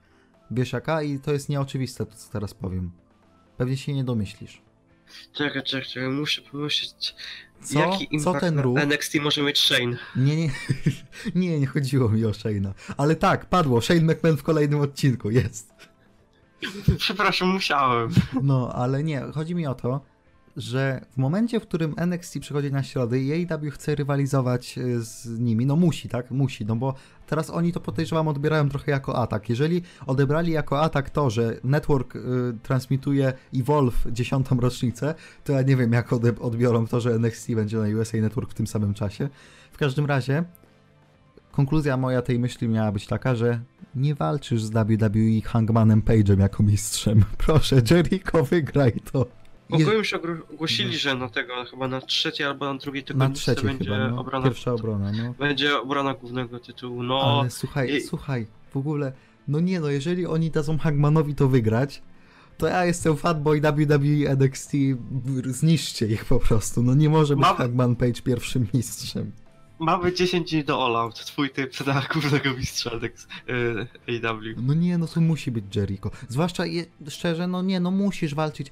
[0.52, 1.02] Wiesz jaka?
[1.02, 2.92] I to jest nieoczywiste, to co teraz powiem.
[3.58, 4.62] Pewnie się nie domyślisz.
[5.34, 7.16] Czekaj, czekaj, czekaj, muszę pomyśleć,
[7.64, 7.80] Co?
[7.80, 8.78] jaki co impact ten na ruch?
[8.80, 9.98] NXT może mieć Shane.
[10.16, 10.50] Nie, nie,
[11.36, 12.72] nie, nie chodziło mi o Shane'a.
[12.98, 13.82] Ale tak, padło.
[13.82, 15.74] Shane McMahon w kolejnym odcinku, jest.
[16.98, 18.10] Przepraszam, musiałem.
[18.44, 20.02] No, ale nie, chodzi mi o to,
[20.58, 25.40] że w momencie, w którym NXT przychodzi na środę i AEW chce rywalizować y, z
[25.40, 26.32] nimi, no musi, tak?
[26.32, 26.94] Musi, no bo
[27.28, 29.50] teraz oni to podejrzewam odbierają trochę jako atak.
[29.50, 32.20] Jeżeli odebrali jako atak to, że Network y,
[32.64, 38.00] transmituje Evolve dziesiątą rocznicę, to ja nie wiem, jak odbiorą to, że NXT będzie na
[38.00, 39.30] USA Network w tym samym czasie.
[39.72, 40.44] W każdym razie,
[41.52, 43.60] konkluzja moja tej myśli miała być taka, że
[43.96, 47.26] nie walczysz z WWE Hangmanem Page'em jako mistrzem.
[47.46, 49.39] Proszę, Jericho, wygraj to.
[49.72, 50.14] Ogólnie już
[50.54, 54.08] ogłosili, że na tego chyba na trzeciej albo na drugiej na tygodniówce trzecie będzie chyba,
[54.10, 54.22] no.
[54.22, 54.46] obrona.
[54.46, 55.34] Pierwsza obrona, no.
[55.40, 57.04] Będzie obrona głównego tytułu.
[57.04, 59.12] No, Ale słuchaj, i- słuchaj, w ogóle,
[59.48, 62.02] no nie no, jeżeli oni dadzą Hangmanowi to wygrać,
[62.58, 64.72] to ja jestem fanboy WWE NXT,
[65.46, 66.84] zniszczcie ich po prostu.
[66.84, 69.32] No nie może być Mam- Hangman Page pierwszym mistrzem.
[69.80, 71.26] mamy 10 dni do All Out.
[71.26, 72.92] Twój typ na głównego mistrza
[73.50, 74.42] y, AW.
[74.58, 76.12] No nie, no to musi być Jericho.
[76.30, 78.72] Zwłaszcza, je, szczerze, no nie, no musisz walczyć.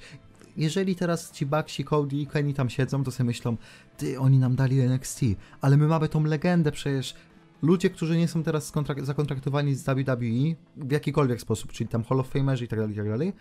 [0.57, 3.57] Jeżeli teraz ci Baxi, Cody i Kenny tam siedzą, to sobie myślą,
[3.97, 5.21] ty, oni nam dali NXT,
[5.61, 7.15] ale my mamy tą legendę przecież.
[7.61, 12.29] Ludzie, którzy nie są teraz zakontraktowani z WWE w jakikolwiek sposób, czyli tam Hall of
[12.29, 13.33] Famerzy i tak dalej, i tak dalej,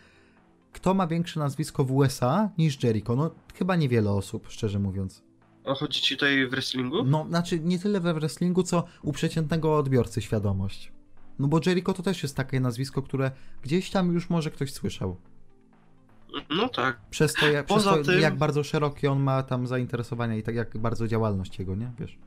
[0.72, 3.16] kto ma większe nazwisko w USA niż Jericho?
[3.16, 5.22] No chyba niewiele osób, szczerze mówiąc.
[5.64, 7.04] A chodzi ci tutaj w wrestlingu?
[7.04, 10.92] No, znaczy nie tyle we wrestlingu, co u przeciętnego odbiorcy świadomość.
[11.38, 13.30] No bo Jericho to też jest takie nazwisko, które
[13.62, 15.16] gdzieś tam już może ktoś słyszał.
[16.50, 17.00] No tak.
[17.10, 20.42] Przez to, jak, Poza przez to tym- jak bardzo szerokie on ma tam zainteresowania i
[20.42, 21.92] tak jak bardzo działalność jego, nie?
[22.00, 22.18] Wiesz.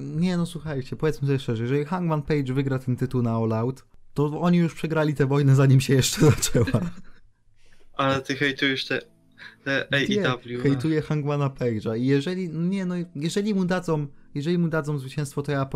[0.00, 3.84] Nie no słuchajcie, powiedzmy sobie szczerze, jeżeli Hangman Page wygra ten tytuł na All Out,
[4.14, 6.80] to oni już przegrali tę wojnę zanim się jeszcze zaczęła.
[7.94, 9.00] Ale ty hejtujesz te,
[9.64, 10.62] te Nie, AEW.
[10.62, 15.52] hejtuje Hangmana Page'a i jeżeli, nie no, jeżeli mu dadzą, jeżeli mu dadzą zwycięstwo, to
[15.52, 15.68] ja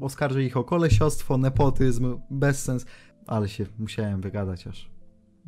[0.00, 2.86] oskarżę ich o kolesiostwo, nepotyzm, bezsens,
[3.26, 4.90] ale się musiałem wygadać aż.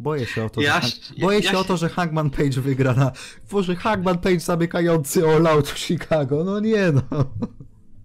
[0.00, 1.20] Boję się o to, Ja że, Hang...
[1.20, 3.12] Boję ja się o to, że Hangman Page wygra na...
[3.50, 7.02] Boże, Hangman Page zamykający All Out Chicago, no nie no.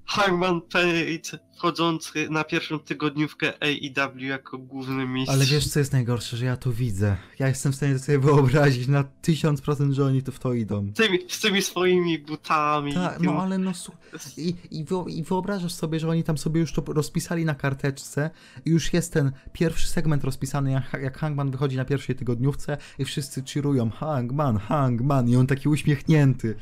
[0.05, 5.33] Hangman Page wchodzący na pierwszą tygodniówkę AEW jako główny mistrz.
[5.33, 7.17] Ale wiesz co jest najgorsze, że ja to widzę.
[7.39, 10.91] Ja jestem w stanie sobie wyobrazić na 1000% że oni tu w to idą.
[10.93, 12.93] Z tymi, z tymi swoimi butami.
[12.93, 13.71] Tak, tym- no ale no
[14.37, 14.55] I,
[15.09, 18.29] I wyobrażasz sobie, że oni tam sobie już to rozpisali na karteczce
[18.65, 23.05] i już jest ten pierwszy segment rozpisany, jak, jak Hangman wychodzi na pierwszej tygodniówce i
[23.05, 26.55] wszyscy cheerują Hangman, Hangman i on taki uśmiechnięty.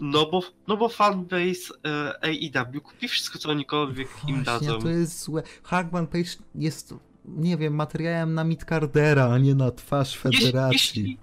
[0.00, 4.78] No bo, no bo fanbase e, AEW kupi wszystko, co onikolwiek im Właśnie, dadzą.
[4.82, 5.42] to jest złe.
[5.62, 10.72] Hangman Page jest, nie wiem, materiałem na Midcardera, a nie na twarz federacji.
[10.72, 11.18] Jeśli,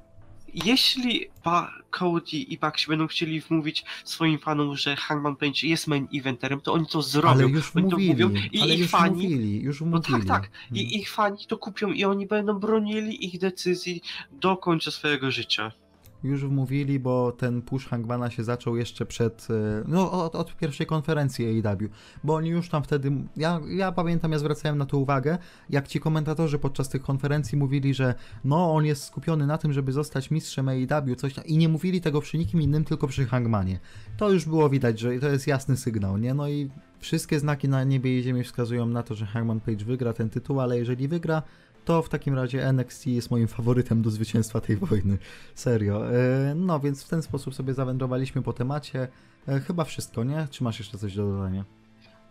[0.53, 6.07] jeśli ba Cody i Baxi będą chcieli wmówić swoim fanom, że Hangman Page jest main
[6.15, 7.29] eventerem, to oni to zrobią.
[7.29, 10.03] ale już oni mówili, to mówią i ale ich już fani, mówili, już No mówili.
[10.11, 10.49] tak, tak.
[10.73, 14.01] I ich fani to kupią i oni będą bronili ich decyzji
[14.31, 15.71] do końca swojego życia.
[16.23, 20.87] Już wmówili, bo ten push Hangmana się zaczął jeszcze przed, e, no od, od pierwszej
[20.87, 21.89] konferencji AEW,
[22.23, 25.37] bo oni już tam wtedy, ja, ja pamiętam, ja zwracałem na to uwagę,
[25.69, 29.91] jak ci komentatorzy podczas tych konferencji mówili, że no on jest skupiony na tym, żeby
[29.91, 33.79] zostać mistrzem AEW, coś tam, i nie mówili tego przy nikim innym, tylko przy Hangmanie.
[34.17, 36.33] To już było widać, że to jest jasny sygnał, nie?
[36.33, 36.69] No i
[36.99, 40.59] wszystkie znaki na niebie i ziemi wskazują na to, że Hangman Page wygra ten tytuł,
[40.59, 41.41] ale jeżeli wygra,
[41.85, 45.17] to w takim razie NXT jest moim faworytem do zwycięstwa tej wojny.
[45.55, 46.11] Serio.
[46.15, 49.07] E, No więc w ten sposób sobie zawędrowaliśmy po temacie.
[49.47, 50.47] E, Chyba wszystko, nie?
[50.51, 51.65] Czy masz jeszcze coś do dodania?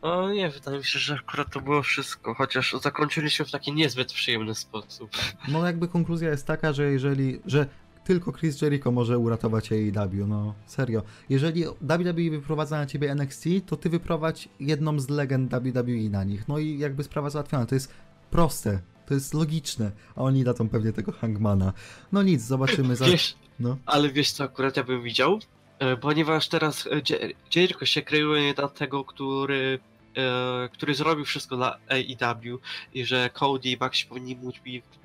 [0.03, 4.12] O nie, wydaje mi się, że akurat to było wszystko, chociaż zakończyliśmy w taki niezbyt
[4.12, 5.11] przyjemny sposób.
[5.48, 7.66] No jakby konkluzja jest taka, że jeżeli, że
[8.05, 11.03] tylko Chris Jericho może uratować AEW, no serio.
[11.28, 16.48] Jeżeli WWE wyprowadza na ciebie NXT, to ty wyprowadź jedną z legend WWE na nich.
[16.48, 17.66] No i jakby sprawa załatwiona.
[17.66, 17.92] To jest
[18.30, 18.80] proste,
[19.11, 21.73] to jest logiczne, a oni dadzą pewnie tego Hangmana.
[22.13, 23.07] No nic, zobaczymy za...
[23.07, 23.77] Wiesz, No.
[23.87, 25.39] ale wiesz co akurat ja bym widział?
[25.79, 29.79] E, Ponieważ teraz e, Jer- Jericho się kreuje na tego, który,
[30.17, 32.59] e, który zrobił wszystko dla AEW
[32.95, 34.53] i że Cody i Maxi powinni mu,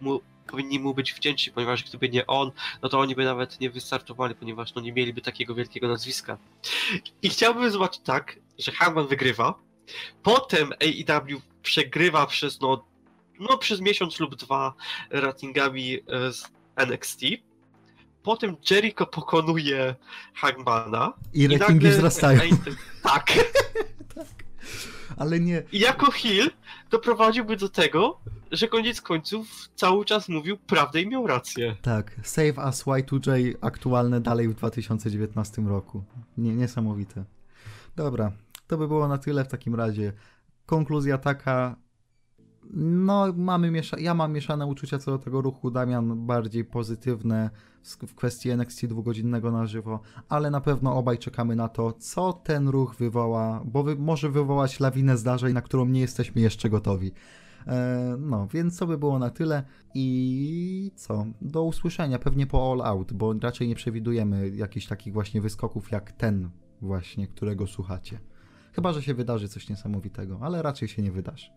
[0.02, 2.52] mu, powinni mu być wdzięczni, ponieważ gdyby nie on,
[2.82, 6.38] no to oni by nawet nie wystartowali, ponieważ no nie mieliby takiego wielkiego nazwiska.
[7.22, 9.54] I chciałbym zobaczyć tak, że Hangman wygrywa,
[10.24, 12.86] potem AEW przegrywa przez no,
[13.40, 14.74] no przez miesiąc lub dwa
[15.10, 16.44] ratingami e, z
[16.76, 17.22] NXT,
[18.24, 19.96] potem Jericho pokonuje
[20.34, 21.14] Hangmana.
[21.34, 22.42] I ratingi nagle- wzrastają.
[22.42, 22.52] Ej,
[23.04, 23.32] Tak.
[25.18, 26.50] Ale nie, I jako heel
[26.92, 28.20] doprowadziłby do tego,
[28.52, 31.76] że koniec końców cały czas mówił prawdę i miał rację.
[31.82, 36.04] Tak, Save Us Y2J aktualne dalej w 2019 roku.
[36.38, 37.24] Nie, niesamowite.
[37.96, 38.32] Dobra,
[38.68, 40.14] to by było na tyle w takim razie.
[40.66, 41.76] Konkluzja taka.
[42.74, 45.72] No, mamy miesza- ja mam mieszane uczucia co do tego ruchu.
[45.72, 47.50] Damian bardziej pozytywne
[48.08, 50.00] w kwestii NXT dwugodzinnego na żywo,
[50.30, 54.80] ale na pewno obaj czekamy na to, co ten ruch wywoła, bo wy- może wywołać
[54.80, 57.12] lawinę zdarzeń, na którą nie jesteśmy jeszcze gotowi.
[57.68, 59.64] E, no, więc to by było na tyle.
[59.94, 61.26] I co?
[61.42, 66.12] Do usłyszenia, pewnie po All Out, bo raczej nie przewidujemy jakichś takich właśnie wyskoków jak
[66.12, 66.50] ten
[66.82, 68.20] właśnie, którego słuchacie.
[68.74, 71.50] Chyba, że się wydarzy coś niesamowitego, ale raczej się nie wydarzy.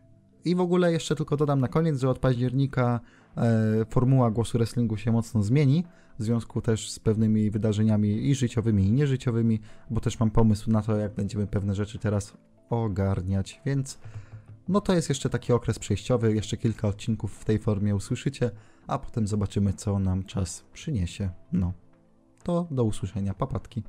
[0.45, 3.01] I w ogóle jeszcze tylko dodam na koniec, że od października
[3.36, 5.84] e, formuła głosu wrestlingu się mocno zmieni,
[6.18, 9.61] w związku też z pewnymi wydarzeniami i życiowymi, i nieżyciowymi,
[9.91, 12.32] bo też mam pomysł na to, jak będziemy pewne rzeczy teraz
[12.70, 13.99] ogarniać, więc
[14.68, 18.51] no to jest jeszcze taki okres przejściowy, jeszcze kilka odcinków w tej formie usłyszycie,
[18.86, 21.30] a potem zobaczymy, co nam czas przyniesie.
[21.53, 21.72] No,
[22.43, 23.82] to do usłyszenia, papatki.